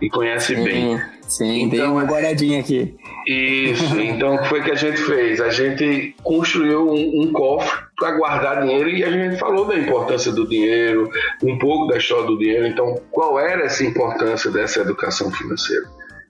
e 0.00 0.10
conhece 0.10 0.54
sim, 0.54 0.64
bem. 0.64 1.02
Sim, 1.26 1.62
então, 1.62 1.78
tem 1.78 1.88
uma 1.88 2.04
guardadinha 2.04 2.60
aqui. 2.60 2.94
Isso, 3.26 3.98
então 4.00 4.34
o 4.34 4.42
que 4.42 4.48
foi 4.48 4.62
que 4.62 4.70
a 4.70 4.74
gente 4.74 5.00
fez? 5.00 5.40
A 5.40 5.50
gente 5.50 6.14
construiu 6.22 6.90
um, 6.90 7.22
um 7.22 7.32
cofre 7.32 7.84
para 7.96 8.12
guardar 8.12 8.62
dinheiro 8.62 8.88
e 8.90 9.04
a 9.04 9.10
gente 9.10 9.38
falou 9.38 9.64
da 9.64 9.78
importância 9.78 10.32
do 10.32 10.46
dinheiro, 10.48 11.08
um 11.42 11.56
pouco 11.58 11.86
da 11.86 11.96
história 11.96 12.26
do 12.26 12.38
dinheiro. 12.38 12.66
Então, 12.66 13.00
qual 13.10 13.38
era 13.38 13.64
essa 13.64 13.84
importância 13.84 14.50
dessa 14.50 14.80
educação 14.80 15.30
financeira? 15.30 15.86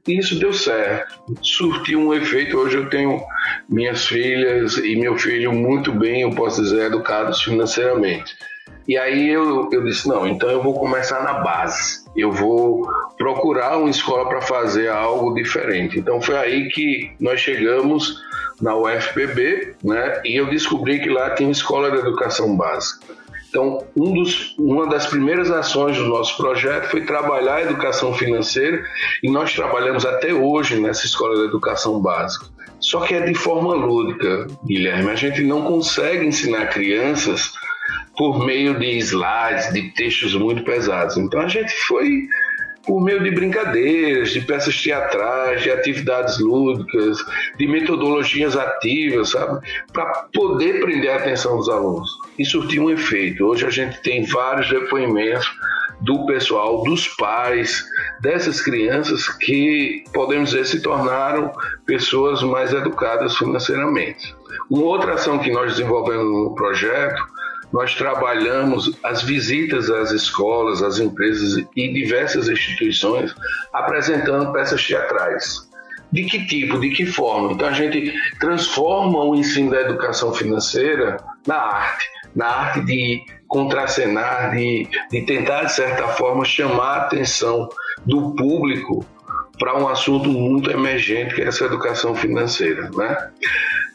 E 0.06 0.18
isso 0.18 0.38
deu 0.38 0.52
certo, 0.52 1.14
surtiu 1.40 2.00
um 2.00 2.12
efeito. 2.12 2.58
Hoje 2.58 2.76
eu 2.76 2.90
tenho 2.90 3.22
minhas 3.68 4.04
filhas 4.04 4.76
e 4.76 4.96
meu 4.96 5.16
filho 5.16 5.52
muito 5.52 5.92
bem, 5.92 6.22
eu 6.22 6.30
posso 6.30 6.60
dizer, 6.60 6.86
educados 6.86 7.40
financeiramente. 7.40 8.34
E 8.86 8.96
aí 8.98 9.28
eu, 9.28 9.68
eu 9.72 9.84
disse: 9.84 10.08
não, 10.08 10.26
então 10.26 10.50
eu 10.50 10.62
vou 10.62 10.74
começar 10.74 11.22
na 11.22 11.34
base, 11.34 12.04
eu 12.16 12.32
vou 12.32 12.88
procurar 13.16 13.78
uma 13.78 13.90
escola 13.90 14.28
para 14.28 14.40
fazer 14.40 14.88
algo 14.88 15.34
diferente. 15.34 15.98
Então 15.98 16.20
foi 16.20 16.36
aí 16.36 16.68
que 16.68 17.12
nós 17.20 17.40
chegamos 17.40 18.20
na 18.60 18.76
UFPB, 18.76 19.74
né? 19.82 20.20
E 20.24 20.36
eu 20.36 20.48
descobri 20.48 21.00
que 21.00 21.08
lá 21.08 21.30
tem 21.30 21.50
escola 21.50 21.90
de 21.90 21.98
educação 21.98 22.56
básica. 22.56 23.12
Então, 23.48 23.84
um 23.94 24.14
dos, 24.14 24.56
uma 24.58 24.88
das 24.88 25.06
primeiras 25.06 25.50
ações 25.50 25.98
do 25.98 26.04
nosso 26.04 26.38
projeto 26.38 26.90
foi 26.90 27.02
trabalhar 27.02 27.56
a 27.56 27.62
educação 27.62 28.14
financeira 28.14 28.82
e 29.22 29.30
nós 29.30 29.52
trabalhamos 29.52 30.06
até 30.06 30.32
hoje 30.32 30.80
nessa 30.80 31.04
escola 31.04 31.36
de 31.36 31.44
educação 31.44 32.00
básica. 32.00 32.46
Só 32.80 33.00
que 33.00 33.14
é 33.14 33.20
de 33.20 33.34
forma 33.34 33.74
lúdica, 33.74 34.46
Guilherme. 34.64 35.10
A 35.10 35.14
gente 35.14 35.42
não 35.42 35.62
consegue 35.62 36.26
ensinar 36.26 36.66
crianças 36.68 37.52
por 38.16 38.44
meio 38.44 38.78
de 38.78 38.98
slides, 38.98 39.72
de 39.72 39.90
textos 39.92 40.34
muito 40.34 40.62
pesados. 40.64 41.16
Então 41.16 41.40
a 41.40 41.48
gente 41.48 41.72
foi 41.86 42.28
por 42.86 43.00
meio 43.00 43.22
de 43.22 43.30
brincadeiras, 43.30 44.32
de 44.32 44.40
peças 44.40 44.80
teatrais, 44.80 45.62
de 45.62 45.70
atividades 45.70 46.38
lúdicas, 46.38 47.18
de 47.56 47.66
metodologias 47.66 48.56
ativas, 48.56 49.30
sabe? 49.30 49.64
Para 49.92 50.26
poder 50.32 50.80
prender 50.80 51.10
a 51.10 51.16
atenção 51.16 51.56
dos 51.56 51.68
alunos. 51.68 52.10
E 52.38 52.44
surtiu 52.44 52.84
um 52.84 52.90
efeito. 52.90 53.44
Hoje 53.44 53.66
a 53.66 53.70
gente 53.70 54.00
tem 54.02 54.24
vários 54.24 54.68
depoimentos 54.68 55.48
do 56.00 56.26
pessoal, 56.26 56.82
dos 56.82 57.06
pais, 57.08 57.84
dessas 58.20 58.60
crianças 58.60 59.28
que, 59.28 60.02
podemos 60.12 60.50
dizer, 60.50 60.66
se 60.66 60.82
tornaram 60.82 61.52
pessoas 61.86 62.42
mais 62.42 62.72
educadas 62.72 63.36
financeiramente. 63.36 64.34
Uma 64.68 64.86
outra 64.86 65.14
ação 65.14 65.38
que 65.38 65.52
nós 65.52 65.76
desenvolvemos 65.76 66.24
no 66.24 66.54
projeto 66.56 67.22
nós 67.72 67.94
trabalhamos 67.94 68.98
as 69.02 69.22
visitas 69.22 69.90
às 69.90 70.10
escolas, 70.10 70.82
às 70.82 70.98
empresas 70.98 71.64
e 71.74 71.92
diversas 71.92 72.48
instituições 72.48 73.34
apresentando 73.72 74.52
peças 74.52 74.86
teatrais. 74.86 75.68
De 76.12 76.24
que 76.24 76.46
tipo, 76.46 76.78
de 76.78 76.90
que 76.90 77.06
forma? 77.06 77.52
Então 77.52 77.66
a 77.66 77.72
gente 77.72 78.12
transforma 78.38 79.24
o 79.24 79.34
ensino 79.34 79.70
da 79.70 79.80
educação 79.80 80.34
financeira 80.34 81.16
na 81.46 81.56
arte, 81.56 82.04
na 82.36 82.46
arte 82.46 82.80
de 82.84 83.22
contracenar, 83.48 84.50
de, 84.50 84.86
de 85.10 85.22
tentar, 85.22 85.64
de 85.64 85.72
certa 85.72 86.08
forma, 86.08 86.44
chamar 86.44 86.84
a 86.84 87.02
atenção 87.06 87.68
do 88.04 88.34
público 88.34 89.06
para 89.58 89.78
um 89.78 89.88
assunto 89.88 90.28
muito 90.28 90.70
emergente 90.70 91.34
que 91.34 91.42
é 91.42 91.46
essa 91.46 91.64
educação 91.64 92.14
financeira. 92.14 92.90
Né? 92.94 93.30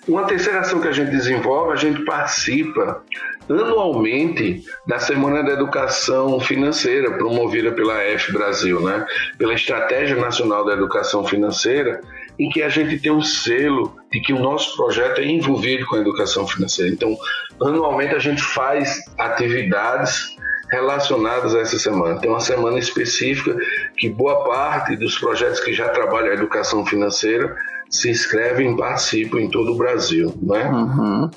Uma 0.08 0.24
terceira 0.24 0.62
ação 0.62 0.80
que 0.80 0.88
a 0.88 0.92
gente 0.92 1.12
desenvolve, 1.12 1.74
a 1.74 1.76
gente 1.76 2.04
participa 2.06 3.04
anualmente 3.50 4.64
da 4.88 5.00
Semana 5.00 5.44
da 5.44 5.52
Educação 5.52 6.40
Financeira, 6.40 7.18
promovida 7.18 7.72
pela 7.72 8.02
F 8.02 8.32
Brasil, 8.32 8.82
né? 8.82 9.06
pela 9.38 9.54
Estratégia 9.54 10.16
Nacional 10.16 10.66
da 10.66 10.74
Educação 10.74 11.26
Financeira, 11.26 12.02
em 12.40 12.50
que 12.50 12.62
a 12.62 12.70
gente 12.70 13.00
tem 13.00 13.12
um 13.12 13.22
selo 13.22 13.96
de 14.12 14.20
que 14.22 14.34
o 14.34 14.40
nosso 14.40 14.76
projeto 14.76 15.20
é 15.20 15.26
envolvido 15.26 15.86
com 15.86 15.96
a 15.96 16.00
educação 16.00 16.48
financeira. 16.48 16.92
Então, 16.92 17.18
anualmente 17.62 18.16
a 18.16 18.20
gente 18.20 18.42
faz 18.42 19.02
atividades 19.18 20.36
relacionadas 20.70 21.56
a 21.56 21.60
essa 21.60 21.80
semana. 21.80 22.20
Tem 22.20 22.30
uma 22.30 22.40
semana 22.40 22.78
específica 22.78 23.56
que 23.98 24.10
boa 24.10 24.44
parte 24.44 24.96
dos 24.96 25.18
projetos 25.18 25.60
que 25.62 25.74
já 25.74 25.90
trabalham 25.90 26.32
a 26.32 26.36
educação 26.36 26.86
financeira 26.86 27.56
se 27.90 28.10
inscrevem 28.10 28.74
e 28.74 28.78
participam 28.78 29.40
em 29.40 29.50
todo 29.50 29.74
o 29.74 29.78
Brasil. 29.78 30.34
Né? 30.42 30.66
Uhum. 30.70 31.30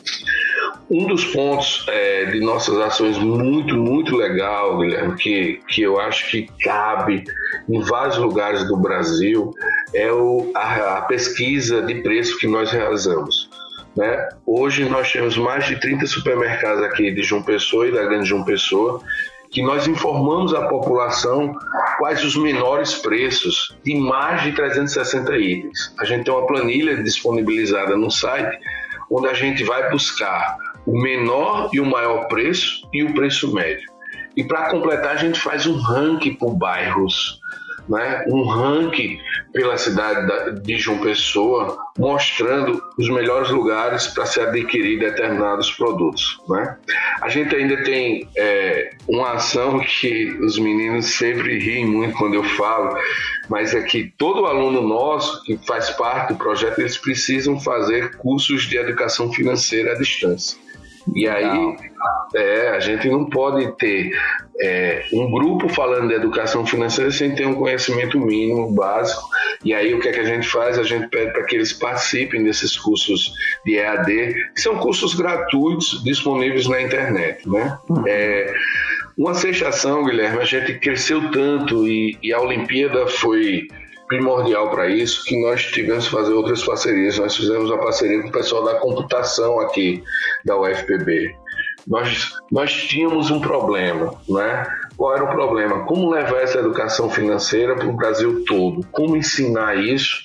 Um 0.90 1.06
dos 1.06 1.24
pontos 1.26 1.86
é, 1.88 2.24
de 2.26 2.40
nossas 2.40 2.76
ações 2.78 3.16
muito, 3.16 3.76
muito 3.76 4.16
legal, 4.16 4.78
Guilherme, 4.78 5.14
que, 5.16 5.60
que 5.68 5.82
eu 5.82 6.00
acho 6.00 6.28
que 6.28 6.48
cabe 6.64 7.22
em 7.68 7.80
vários 7.80 8.16
lugares 8.16 8.66
do 8.66 8.76
Brasil, 8.76 9.52
é 9.94 10.10
o, 10.10 10.50
a, 10.52 10.98
a 10.98 11.02
pesquisa 11.02 11.80
de 11.82 12.02
preço 12.02 12.36
que 12.38 12.48
nós 12.48 12.72
realizamos. 12.72 13.48
Né? 13.96 14.28
Hoje 14.44 14.84
nós 14.88 15.12
temos 15.12 15.36
mais 15.36 15.64
de 15.66 15.78
30 15.78 16.06
supermercados 16.08 16.82
aqui 16.82 17.12
de 17.12 17.22
João 17.22 17.42
Pessoa 17.42 17.86
e 17.86 17.92
da 17.92 18.02
Grande 18.02 18.28
João 18.28 18.44
Pessoa 18.44 19.00
que 19.52 19.62
nós 19.62 19.86
informamos 19.86 20.54
a 20.54 20.68
população 20.68 21.52
quais 21.98 22.24
os 22.24 22.36
menores 22.36 22.94
preços 22.94 23.76
de 23.84 23.96
mais 23.96 24.42
de 24.42 24.52
360 24.52 25.36
itens. 25.38 25.92
A 25.98 26.04
gente 26.04 26.24
tem 26.24 26.32
uma 26.32 26.46
planilha 26.46 27.02
disponibilizada 27.02 27.96
no 27.96 28.10
site 28.10 28.56
onde 29.10 29.26
a 29.26 29.34
gente 29.34 29.64
vai 29.64 29.90
buscar 29.90 30.56
o 30.90 31.00
menor 31.00 31.70
e 31.72 31.80
o 31.80 31.86
maior 31.86 32.26
preço 32.26 32.88
e 32.92 33.04
o 33.04 33.14
preço 33.14 33.54
médio. 33.54 33.88
E 34.36 34.44
para 34.44 34.70
completar, 34.70 35.12
a 35.12 35.16
gente 35.16 35.40
faz 35.40 35.66
um 35.66 35.76
ranking 35.76 36.34
por 36.34 36.54
bairros 36.54 37.40
né, 37.90 38.24
um 38.28 38.44
ranking 38.44 39.20
pela 39.52 39.76
cidade 39.76 40.60
de 40.60 40.78
João 40.78 40.98
Pessoa, 40.98 41.76
mostrando 41.98 42.80
os 42.96 43.08
melhores 43.08 43.50
lugares 43.50 44.06
para 44.06 44.24
se 44.26 44.40
adquirir 44.40 45.00
determinados 45.00 45.72
produtos. 45.72 46.40
Né? 46.48 46.76
A 47.20 47.28
gente 47.28 47.54
ainda 47.54 47.82
tem 47.82 48.28
é, 48.36 48.90
uma 49.08 49.32
ação 49.32 49.80
que 49.80 50.30
os 50.40 50.56
meninos 50.56 51.06
sempre 51.16 51.58
riem 51.58 51.84
muito 51.84 52.16
quando 52.16 52.34
eu 52.34 52.44
falo, 52.44 52.96
mas 53.48 53.74
é 53.74 53.82
que 53.82 54.12
todo 54.16 54.46
aluno 54.46 54.80
nosso 54.80 55.42
que 55.42 55.58
faz 55.66 55.90
parte 55.90 56.32
do 56.32 56.38
projeto, 56.38 56.78
eles 56.78 56.96
precisam 56.96 57.58
fazer 57.58 58.16
cursos 58.18 58.62
de 58.62 58.76
educação 58.76 59.32
financeira 59.32 59.92
à 59.92 59.98
distância. 59.98 60.56
E 61.14 61.28
aí 61.28 61.76
é, 62.34 62.68
a 62.68 62.80
gente 62.80 63.08
não 63.08 63.24
pode 63.24 63.76
ter 63.76 64.12
é, 64.60 65.04
um 65.12 65.30
grupo 65.30 65.68
falando 65.68 66.08
de 66.08 66.14
educação 66.14 66.66
financeira 66.66 67.10
sem 67.10 67.34
ter 67.34 67.46
um 67.46 67.54
conhecimento 67.54 68.18
mínimo, 68.18 68.70
básico. 68.72 69.22
E 69.64 69.74
aí 69.74 69.94
o 69.94 70.00
que, 70.00 70.08
é 70.08 70.12
que 70.12 70.20
a 70.20 70.24
gente 70.24 70.46
faz? 70.46 70.78
A 70.78 70.82
gente 70.82 71.08
pede 71.08 71.32
para 71.32 71.44
que 71.44 71.56
eles 71.56 71.72
participem 71.72 72.44
desses 72.44 72.76
cursos 72.76 73.32
de 73.64 73.76
EAD, 73.76 74.34
que 74.54 74.60
são 74.60 74.76
cursos 74.78 75.14
gratuitos 75.14 76.02
disponíveis 76.04 76.68
na 76.68 76.80
internet. 76.80 77.48
Né? 77.48 77.78
Uhum. 77.88 78.04
É, 78.06 78.54
uma 79.16 79.34
sensação, 79.34 80.04
Guilherme, 80.04 80.38
a 80.38 80.44
gente 80.44 80.78
cresceu 80.78 81.30
tanto 81.30 81.86
e, 81.86 82.18
e 82.22 82.32
a 82.32 82.40
Olimpíada 82.40 83.06
foi 83.06 83.68
primordial 84.10 84.68
para 84.70 84.88
isso 84.88 85.24
que 85.24 85.40
nós 85.40 85.64
tivemos 85.66 86.06
que 86.06 86.10
fazer 86.10 86.32
outras 86.32 86.64
parcerias. 86.64 87.16
Nós 87.16 87.36
fizemos 87.36 87.70
uma 87.70 87.78
parceria 87.78 88.20
com 88.20 88.28
o 88.28 88.32
pessoal 88.32 88.64
da 88.64 88.74
computação 88.74 89.60
aqui 89.60 90.02
da 90.44 90.58
UFPB. 90.58 91.32
Nós, 91.86 92.32
nós 92.50 92.72
tínhamos 92.72 93.30
um 93.30 93.40
problema, 93.40 94.12
né? 94.28 94.66
Qual 94.96 95.14
era 95.14 95.24
o 95.24 95.28
problema? 95.28 95.84
Como 95.84 96.10
levar 96.10 96.42
essa 96.42 96.58
educação 96.58 97.08
financeira 97.08 97.76
para 97.76 97.86
o 97.86 97.96
Brasil 97.96 98.44
todo? 98.46 98.84
Como 98.90 99.16
ensinar 99.16 99.76
isso? 99.78 100.20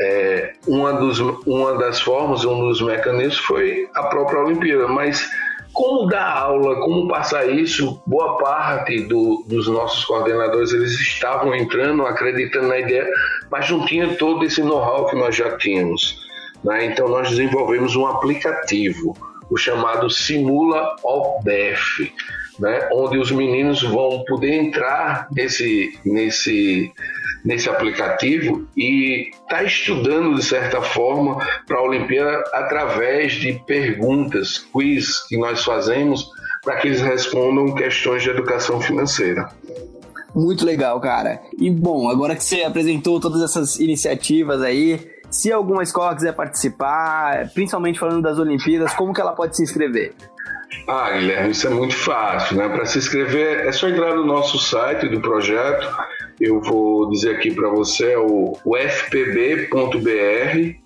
É, 0.00 0.54
uma, 0.66 0.94
dos, 0.94 1.20
uma 1.46 1.76
das 1.76 2.00
formas, 2.00 2.44
um 2.44 2.58
dos 2.58 2.80
mecanismos 2.80 3.38
foi 3.38 3.88
a 3.94 4.04
própria 4.04 4.40
Olimpíada, 4.40 4.88
mas 4.88 5.28
como 5.74 6.06
dar 6.06 6.38
aula, 6.38 6.76
como 6.76 7.08
passar 7.08 7.50
isso, 7.50 8.00
boa 8.06 8.38
parte 8.38 9.00
do, 9.02 9.44
dos 9.46 9.66
nossos 9.66 10.04
coordenadores 10.04 10.72
eles 10.72 10.92
estavam 10.92 11.52
entrando, 11.54 12.06
acreditando 12.06 12.68
na 12.68 12.78
ideia, 12.78 13.06
mas 13.50 13.68
não 13.68 13.84
tinha 13.84 14.14
todo 14.14 14.44
esse 14.44 14.62
know-how 14.62 15.06
que 15.06 15.16
nós 15.16 15.34
já 15.34 15.56
tínhamos. 15.58 16.24
Né? 16.62 16.86
Então 16.86 17.08
nós 17.08 17.28
desenvolvemos 17.28 17.96
um 17.96 18.06
aplicativo, 18.06 19.16
o 19.50 19.56
chamado 19.56 20.08
Simula 20.08 20.94
OBEF, 21.02 22.12
né? 22.60 22.88
onde 22.92 23.18
os 23.18 23.32
meninos 23.32 23.82
vão 23.82 24.24
poder 24.28 24.54
entrar 24.54 25.26
nesse, 25.32 25.98
nesse 26.04 26.92
nesse 27.44 27.68
aplicativo 27.68 28.66
e 28.76 29.30
está 29.30 29.62
estudando 29.62 30.34
de 30.34 30.44
certa 30.44 30.80
forma 30.80 31.38
para 31.66 31.78
a 31.78 31.82
Olimpíada 31.82 32.42
através 32.52 33.34
de 33.34 33.52
perguntas, 33.66 34.58
quiz 34.72 35.26
que 35.28 35.36
nós 35.36 35.62
fazemos 35.62 36.30
para 36.62 36.76
que 36.76 36.88
eles 36.88 37.02
respondam 37.02 37.74
questões 37.74 38.22
de 38.22 38.30
educação 38.30 38.80
financeira. 38.80 39.48
Muito 40.34 40.64
legal, 40.64 40.98
cara. 41.00 41.40
E 41.60 41.70
bom, 41.70 42.08
agora 42.08 42.34
que 42.34 42.42
você 42.42 42.62
apresentou 42.62 43.20
todas 43.20 43.42
essas 43.42 43.78
iniciativas 43.78 44.62
aí, 44.62 44.98
se 45.30 45.52
alguma 45.52 45.82
escola 45.82 46.14
quiser 46.14 46.32
participar, 46.32 47.50
principalmente 47.52 47.98
falando 47.98 48.22
das 48.22 48.38
Olimpíadas, 48.38 48.94
como 48.94 49.12
que 49.12 49.20
ela 49.20 49.32
pode 49.32 49.56
se 49.56 49.62
inscrever? 49.62 50.14
Ah, 50.86 51.12
Guilherme, 51.12 51.50
isso 51.50 51.66
é 51.66 51.70
muito 51.70 51.96
fácil, 51.96 52.56
né? 52.56 52.68
Para 52.68 52.84
se 52.84 52.98
inscrever 52.98 53.66
é 53.66 53.72
só 53.72 53.88
entrar 53.88 54.14
no 54.14 54.24
nosso 54.24 54.58
site 54.58 55.08
do 55.08 55.20
projeto 55.20 55.86
eu 56.40 56.60
vou 56.60 57.08
dizer 57.10 57.36
aqui 57.36 57.52
para 57.52 57.68
você 57.68 58.12
é 58.12 58.18
o, 58.18 58.58
fpb.br, 58.64 60.08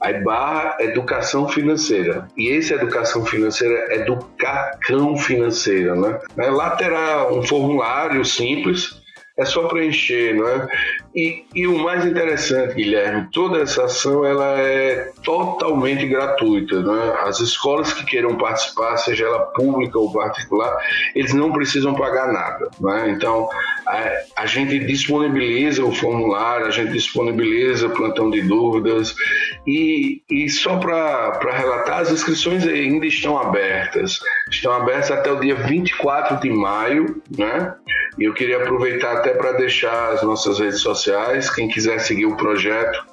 aí 0.00 0.22
barra 0.22 0.76
educação 0.80 1.48
financeira. 1.48 2.28
E 2.36 2.48
esse 2.48 2.74
educação 2.74 3.24
financeira 3.24 3.86
é 3.90 4.04
do 4.04 4.16
Cacão 4.38 5.16
Financeira, 5.16 5.94
né? 5.94 6.18
Lá 6.36 6.70
terá 6.70 7.32
um 7.32 7.42
formulário 7.42 8.24
simples 8.24 8.97
é 9.38 9.44
só 9.44 9.68
preencher, 9.68 10.34
não 10.34 10.48
é? 10.48 10.68
E, 11.14 11.44
e, 11.54 11.66
o 11.66 11.78
mais 11.78 12.04
interessante, 12.04 12.74
Guilherme, 12.74 13.28
toda 13.32 13.60
essa 13.60 13.84
ação 13.84 14.24
ela 14.24 14.58
é 14.58 15.12
totalmente 15.24 16.06
gratuita, 16.06 16.82
né? 16.82 17.14
As 17.22 17.38
escolas 17.38 17.92
que 17.92 18.04
queiram 18.04 18.36
participar, 18.36 18.96
seja 18.96 19.26
ela 19.26 19.40
pública 19.54 19.98
ou 19.98 20.12
particular, 20.12 20.76
eles 21.14 21.32
não 21.32 21.52
precisam 21.52 21.94
pagar 21.94 22.32
nada, 22.32 22.68
né? 22.80 23.10
Então 23.10 23.48
a, 23.86 24.42
a 24.42 24.46
gente 24.46 24.78
disponibiliza 24.80 25.84
o 25.84 25.92
formulário, 25.92 26.66
a 26.66 26.70
gente 26.70 26.92
disponibiliza 26.92 27.88
plantão 27.90 28.30
de 28.30 28.42
dúvidas 28.42 29.14
e, 29.66 30.20
e 30.28 30.48
só 30.48 30.78
para 30.78 31.38
relatar, 31.52 32.00
as 32.00 32.10
inscrições 32.10 32.66
ainda 32.66 33.06
estão 33.06 33.38
abertas, 33.38 34.18
estão 34.50 34.72
abertas 34.72 35.12
até 35.12 35.30
o 35.30 35.38
dia 35.38 35.54
24 35.54 36.40
de 36.40 36.50
maio, 36.50 37.22
né? 37.36 37.74
E 38.18 38.24
eu 38.24 38.34
queria 38.34 38.56
aproveitar 38.56 39.12
até 39.18 39.27
para 39.36 39.52
deixar 39.52 40.12
as 40.12 40.22
nossas 40.22 40.58
redes 40.58 40.80
sociais, 40.80 41.50
quem 41.50 41.68
quiser 41.68 41.98
seguir 42.00 42.26
o 42.26 42.36
projeto, 42.36 43.04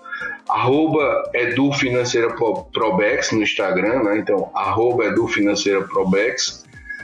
arroba 0.50 1.24
edufinanceiraprobex 1.34 3.32
no 3.32 3.42
Instagram, 3.42 4.04
né? 4.04 4.18
Então, 4.20 4.52
arroba. 4.54 5.06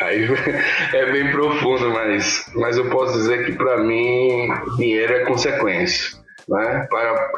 Aí 0.01 0.27
é 0.93 1.11
bem 1.11 1.31
profundo, 1.31 1.91
mas, 1.91 2.49
mas 2.55 2.77
eu 2.77 2.89
posso 2.89 3.13
dizer 3.13 3.45
que 3.45 3.51
para 3.53 3.83
mim 3.83 4.49
dinheiro 4.77 5.13
é 5.13 5.25
consequência. 5.25 6.17
Né? 6.47 6.87
Para, 6.89 7.31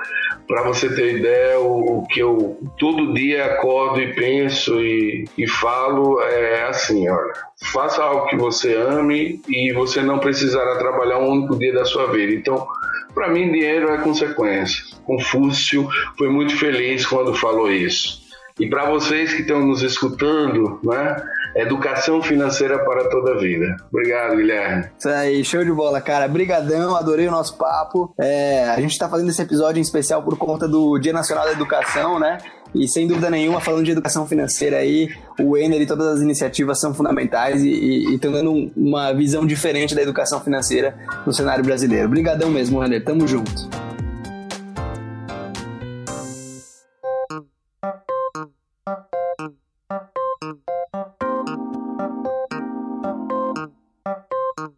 para 0.48 0.64
você 0.64 0.94
ter 0.96 1.18
ideia, 1.18 1.60
o, 1.60 2.00
o, 2.00 2.08
que 2.08 2.22
eu 2.22 2.58
todo 2.80 3.14
dia 3.14 3.46
acordo 3.46 4.02
e 4.02 4.14
penso 4.14 4.80
e, 4.82 5.26
e 5.38 5.48
falo 5.48 6.22
é 6.22 6.64
assim, 6.64 7.08
olha, 7.10 7.34
faça 7.74 8.02
algo 8.02 8.28
que 8.28 8.38
você 8.38 8.76
ame 8.76 9.42
e 9.48 9.74
você 9.74 10.02
não 10.02 10.20
precisará 10.20 10.78
trabalhar 10.78 11.20
um 11.20 11.32
único 11.32 11.58
dia 11.58 11.74
da 11.74 11.84
sua 11.84 12.08
vida. 12.12 12.34
Então, 12.34 12.66
para 13.14 13.30
mim, 13.30 13.52
dinheiro 13.52 13.90
é 13.90 13.98
consequência. 13.98 14.84
Confúcio 15.04 15.88
foi 16.18 16.30
muito 16.30 16.56
feliz 16.56 17.06
quando 17.06 17.34
falou 17.34 17.72
isso. 17.72 18.26
E 18.60 18.68
para 18.68 18.90
vocês 18.90 19.34
que 19.34 19.42
estão 19.42 19.66
nos 19.66 19.84
escutando, 19.84 20.80
né? 20.84 21.16
Educação 21.58 22.22
financeira 22.22 22.78
para 22.86 23.10
toda 23.10 23.34
a 23.34 23.38
vida. 23.38 23.76
Obrigado, 23.92 24.36
Guilherme. 24.36 24.86
Isso 24.98 25.10
aí, 25.10 25.44
show 25.44 25.64
de 25.66 25.72
bola, 25.72 26.00
cara. 26.00 26.28
Brigadão, 26.28 26.96
adorei 26.96 27.28
o 27.28 27.32
nosso 27.32 27.58
papo. 27.58 28.14
É, 28.20 28.70
a 28.70 28.80
gente 28.80 28.92
está 28.92 29.10
fazendo 29.10 29.30
esse 29.30 29.42
episódio 29.42 29.80
em 29.80 29.82
especial 29.82 30.22
por 30.22 30.38
conta 30.38 30.68
do 30.68 31.00
Dia 31.00 31.14
Nacional 31.14 31.46
da 31.46 31.52
Educação, 31.52 32.20
né? 32.20 32.38
E 32.76 32.88
sem 32.88 33.08
dúvida 33.08 33.30
nenhuma, 33.30 33.60
falando 33.60 33.86
de 33.86 33.92
educação 33.92 34.28
financeira 34.28 34.78
aí, 34.78 35.10
o 35.40 35.58
Ener 35.58 35.82
e 35.82 35.86
todas 35.88 36.08
as 36.08 36.22
iniciativas 36.22 36.80
são 36.80 36.94
fundamentais 36.94 37.64
e 37.64 38.14
estão 38.14 38.32
dando 38.32 38.72
uma 38.76 39.14
visão 39.14 39.46
diferente 39.46 39.96
da 39.96 40.02
educação 40.02 40.40
financeira 40.42 40.96
no 41.26 41.34
cenário 41.34 41.64
brasileiro. 41.64 42.06
Obrigadão 42.06 42.52
mesmo, 42.52 42.80
Renner. 42.80 43.04
Tamo 43.04 43.28
junto. 43.28 43.87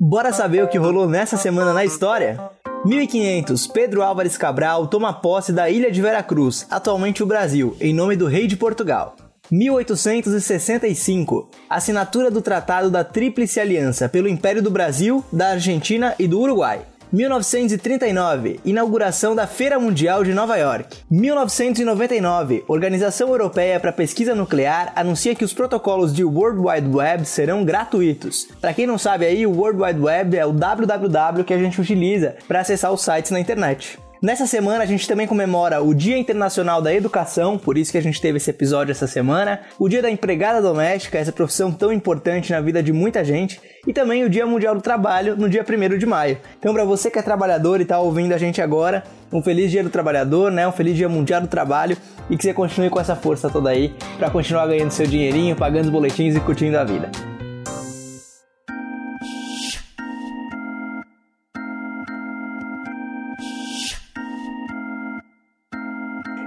Bora 0.10 0.34
saber 0.34 0.64
o 0.64 0.68
que 0.68 0.80
rolou 0.80 1.08
nessa 1.08 1.38
semana 1.38 1.72
na 1.72 1.86
história? 1.86 2.42
1500, 2.84 3.68
Pedro 3.68 4.02
Álvares 4.02 4.40
Cabral 4.40 4.88
toma 4.88 5.14
posse 5.14 5.54
da 5.54 5.70
ilha 5.70 5.92
de 5.92 6.02
Veracruz, 6.02 6.66
atualmente 6.68 7.22
o 7.22 7.28
Brasil, 7.28 7.78
em 7.80 7.94
nome 7.94 8.16
do 8.16 8.26
rei 8.26 8.48
de 8.48 8.58
Portugal. 8.58 9.16
1865, 9.52 11.52
assinatura 11.70 12.32
do 12.32 12.42
Tratado 12.42 12.90
da 12.90 13.04
Tríplice 13.04 13.60
Aliança 13.60 14.10
pelo 14.10 14.28
Império 14.28 14.64
do 14.64 14.72
Brasil, 14.72 15.24
da 15.32 15.50
Argentina 15.50 16.16
e 16.18 16.28
do 16.28 16.40
Uruguai. 16.40 16.82
1939, 17.12 18.60
inauguração 18.64 19.36
da 19.36 19.48
Feira 19.48 19.80
Mundial 19.80 20.24
de 20.24 20.34
Nova 20.34 20.58
York. 20.58 20.98
1999, 21.10 22.64
Organização 22.68 23.30
Europeia 23.30 23.80
para 23.80 23.92
Pesquisa 23.92 24.36
Nuclear 24.36 24.92
anuncia 24.96 25.34
que 25.34 25.44
os 25.44 25.54
protocolos 25.54 26.14
de 26.14 26.24
World 26.24 26.60
Wide 26.60 26.96
Web 26.96 27.26
serão 27.26 27.66
gratuitos. 27.66 28.48
Para 28.62 28.74
quem 28.74 28.86
não 28.86 28.98
sabe 28.98 29.26
aí, 29.26 29.48
o 29.48 29.52
World 29.52 29.82
Wide 29.82 30.00
Web 30.00 30.38
é 30.38 30.46
o 30.46 30.54
www 30.54 31.44
que 31.44 31.54
a 31.54 31.58
gente 31.58 31.82
utiliza 31.82 32.36
para 32.48 32.60
acessar 32.60 32.92
os 32.94 33.02
sites 33.02 33.32
na 33.32 33.40
internet. 33.40 33.98
Nessa 34.22 34.46
semana 34.46 34.84
a 34.84 34.86
gente 34.86 35.08
também 35.08 35.26
comemora 35.26 35.82
o 35.82 35.94
Dia 35.94 36.18
Internacional 36.18 36.82
da 36.82 36.94
Educação, 36.94 37.58
por 37.58 37.78
isso 37.78 37.90
que 37.90 37.98
a 37.98 38.02
gente 38.02 38.20
teve 38.20 38.36
esse 38.36 38.50
episódio 38.50 38.92
essa 38.92 39.08
semana, 39.08 39.62
o 39.80 39.88
Dia 39.88 40.02
da 40.02 40.12
Empregada 40.12 40.62
Doméstica, 40.62 41.18
essa 41.18 41.32
profissão 41.32 41.72
tão 41.72 41.94
importante 41.94 42.52
na 42.52 42.60
vida 42.60 42.84
de 42.84 42.92
muita 42.92 43.24
gente, 43.24 43.62
e 43.88 43.94
também 43.94 44.26
o 44.26 44.30
Dia 44.30 44.46
Mundial 44.46 44.76
do 44.76 44.82
Trabalho, 44.82 45.38
no 45.38 45.48
dia 45.48 45.66
1 45.66 45.98
de 45.98 46.06
maio. 46.06 46.38
Então, 46.60 46.74
para 46.74 46.84
você 46.84 47.10
que 47.10 47.18
é 47.18 47.22
trabalhador 47.22 47.80
e 47.80 47.84
está 47.84 47.98
ouvindo 47.98 48.34
a 48.34 48.38
gente 48.38 48.62
agora, 48.62 49.06
um 49.32 49.42
feliz 49.42 49.72
Dia 49.72 49.84
do 49.86 49.90
Trabalhador, 49.90 50.52
né? 50.52 50.68
Um 50.68 50.72
feliz 50.74 50.98
Dia 50.98 51.08
Mundial 51.08 51.40
do 51.40 51.48
Trabalho 51.48 51.96
e 52.30 52.36
que 52.36 52.44
você 52.44 52.54
continue 52.54 52.90
com 52.90 53.00
essa 53.00 53.16
força 53.16 53.50
toda 53.50 53.70
aí 53.70 53.96
para 54.18 54.30
continuar 54.30 54.68
ganhando 54.68 54.92
seu 54.92 55.08
dinheirinho, 55.08 55.56
pagando 55.56 55.86
os 55.86 55.92
boletins 55.92 56.36
e 56.36 56.42
curtindo 56.42 56.78
a 56.78 56.84
vida. 56.84 57.10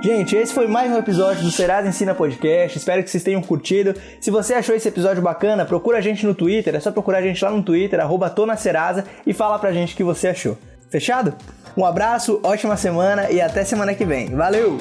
Gente, 0.03 0.35
esse 0.35 0.53
foi 0.53 0.67
mais 0.67 0.91
um 0.91 0.99
episódio 0.99 1.45
do 1.45 1.51
Serasa 1.53 1.87
Ensina 1.87 2.13
Podcast. 2.13 2.77
Espero 2.77 3.05
que 3.05 3.09
vocês 3.09 3.23
tenham 3.23 3.41
curtido. 3.41 3.95
Se 4.21 4.33
você 4.33 4.53
achou 4.53 4.75
esse 4.75 4.89
episódio 4.89 5.23
bacana, 5.23 5.65
procura 5.65 5.99
a 5.99 6.01
gente 6.01 6.27
no 6.27 6.35
Twitter. 6.35 6.75
É 6.75 6.81
só 6.81 6.91
procurar 6.91 7.19
a 7.19 7.23
gente 7.23 7.43
lá 7.45 7.53
no 7.53 7.63
Twitter, 7.63 8.01
arroba 8.01 8.29
Tonacerasa, 8.29 9.05
e 9.25 9.33
fala 9.33 9.61
pra 9.61 9.71
gente 9.71 9.95
o 9.95 9.97
que 9.97 10.03
você 10.03 10.27
achou. 10.27 10.59
Fechado? 10.91 11.33
Um 11.77 11.85
abraço, 11.85 12.41
ótima 12.43 12.77
semana 12.77 13.31
e 13.31 13.41
até 13.41 13.65
semana 13.65 13.95
que 13.95 14.05
vem. 14.05 14.35
Valeu! 14.35 14.79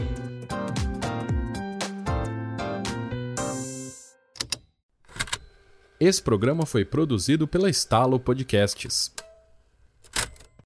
Esse 5.99 6.19
programa 6.19 6.65
foi 6.65 6.84
produzido 6.84 7.47
pela 7.47 7.69
Estalo 7.69 8.19
Podcasts. 8.19 9.13